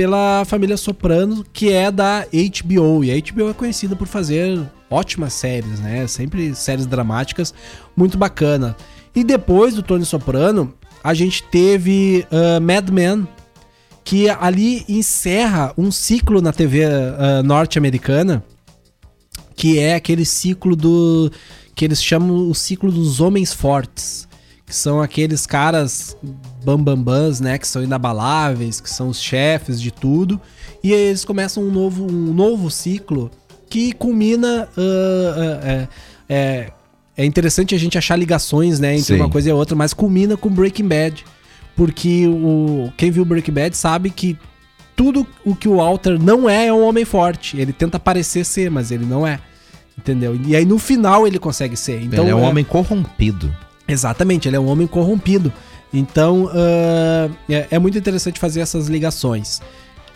[0.00, 3.04] pela família Soprano, que é da HBO.
[3.04, 6.06] E a HBO é conhecida por fazer ótimas séries, né?
[6.06, 7.52] Sempre séries dramáticas,
[7.94, 8.74] muito bacana.
[9.14, 10.72] E depois do Tony Soprano,
[11.04, 13.28] a gente teve uh, Mad Men,
[14.02, 18.42] que ali encerra um ciclo na TV uh, norte-americana,
[19.54, 21.30] que é aquele ciclo do
[21.74, 24.29] que eles chamam o ciclo dos homens fortes
[24.70, 26.16] que são aqueles caras
[26.64, 30.40] bambambãs, né, que são inabaláveis, que são os chefes de tudo,
[30.80, 33.32] e aí eles começam um novo, um novo ciclo
[33.68, 34.68] que culmina.
[34.76, 35.88] Uh, uh, é,
[36.28, 36.72] é,
[37.16, 39.16] é, interessante a gente achar ligações, né, entre Sim.
[39.16, 41.24] uma coisa e outra, mas culmina com Breaking Bad,
[41.74, 44.38] porque o quem viu Breaking Bad sabe que
[44.94, 47.58] tudo o que o Walter não é é um homem forte.
[47.58, 49.40] Ele tenta parecer ser, mas ele não é.
[49.98, 50.38] Entendeu?
[50.46, 52.00] E aí no final ele consegue ser.
[52.02, 52.48] Então, ele é um é...
[52.48, 53.52] homem corrompido.
[53.90, 55.52] Exatamente, ele é um homem corrompido.
[55.92, 59.60] Então uh, é, é, muito interessante fazer essas ligações.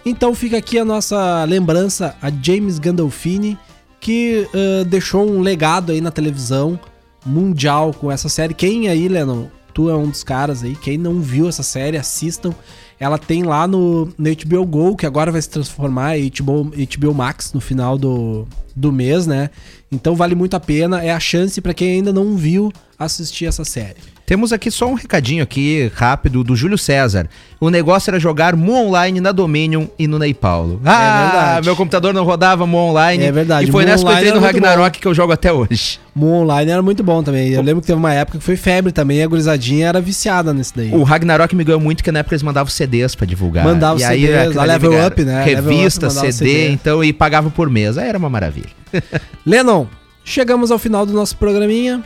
[0.06, 3.58] Então fica aqui a nossa lembrança a James Gandolfini,
[4.00, 6.78] que uh, deixou um legado aí na televisão
[7.24, 8.54] mundial com essa série.
[8.54, 12.54] Quem aí, Lennon, tu é um dos caras aí, quem não viu essa série, assistam.
[12.98, 17.14] Ela tem lá no, no HBO Go, que agora vai se transformar em HBO, HBO
[17.14, 19.50] Max no final do, do mês, né?
[19.90, 23.64] Então vale muito a pena, é a chance para quem ainda não viu assistir essa
[23.64, 24.13] série.
[24.26, 27.28] Temos aqui só um recadinho aqui rápido do Júlio César.
[27.60, 30.80] O negócio era jogar Mu Online na Dominion e no Ney Paulo.
[30.82, 31.66] É ah, é verdade.
[31.66, 33.22] meu computador não rodava Mu Online.
[33.22, 33.68] É verdade.
[33.68, 36.00] E foi Mu nessa que eu entrei no Ragnarok que eu jogo até hoje.
[36.14, 37.50] Mu Online era muito bom também.
[37.50, 40.74] Eu lembro que teve uma época que foi febre também, a gurizadinha era viciada nesse
[40.74, 40.90] daí.
[40.94, 43.62] O Ragnarok me ganhou muito, porque na época eles mandavam CDs pra divulgar.
[43.62, 45.44] Mandavam CDs, aí, Level Up, né?
[45.44, 47.98] Revista, up, CD, CD, então, e pagava por mês.
[47.98, 48.70] Aí era uma maravilha.
[49.44, 49.86] Lennon,
[50.24, 52.02] chegamos ao final do nosso programinha.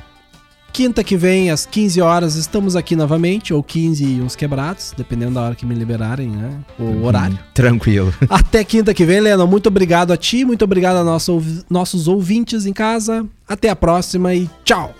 [0.72, 5.34] Quinta que vem, às 15 horas, estamos aqui novamente, ou 15 e uns quebrados, dependendo
[5.34, 6.58] da hora que me liberarem, né?
[6.78, 7.38] O uhum, horário.
[7.52, 8.14] Tranquilo.
[8.28, 9.46] Até quinta que vem, Leno.
[9.46, 13.26] Muito obrigado a ti, muito obrigado a nosso, nossos ouvintes em casa.
[13.46, 14.94] Até a próxima e tchau!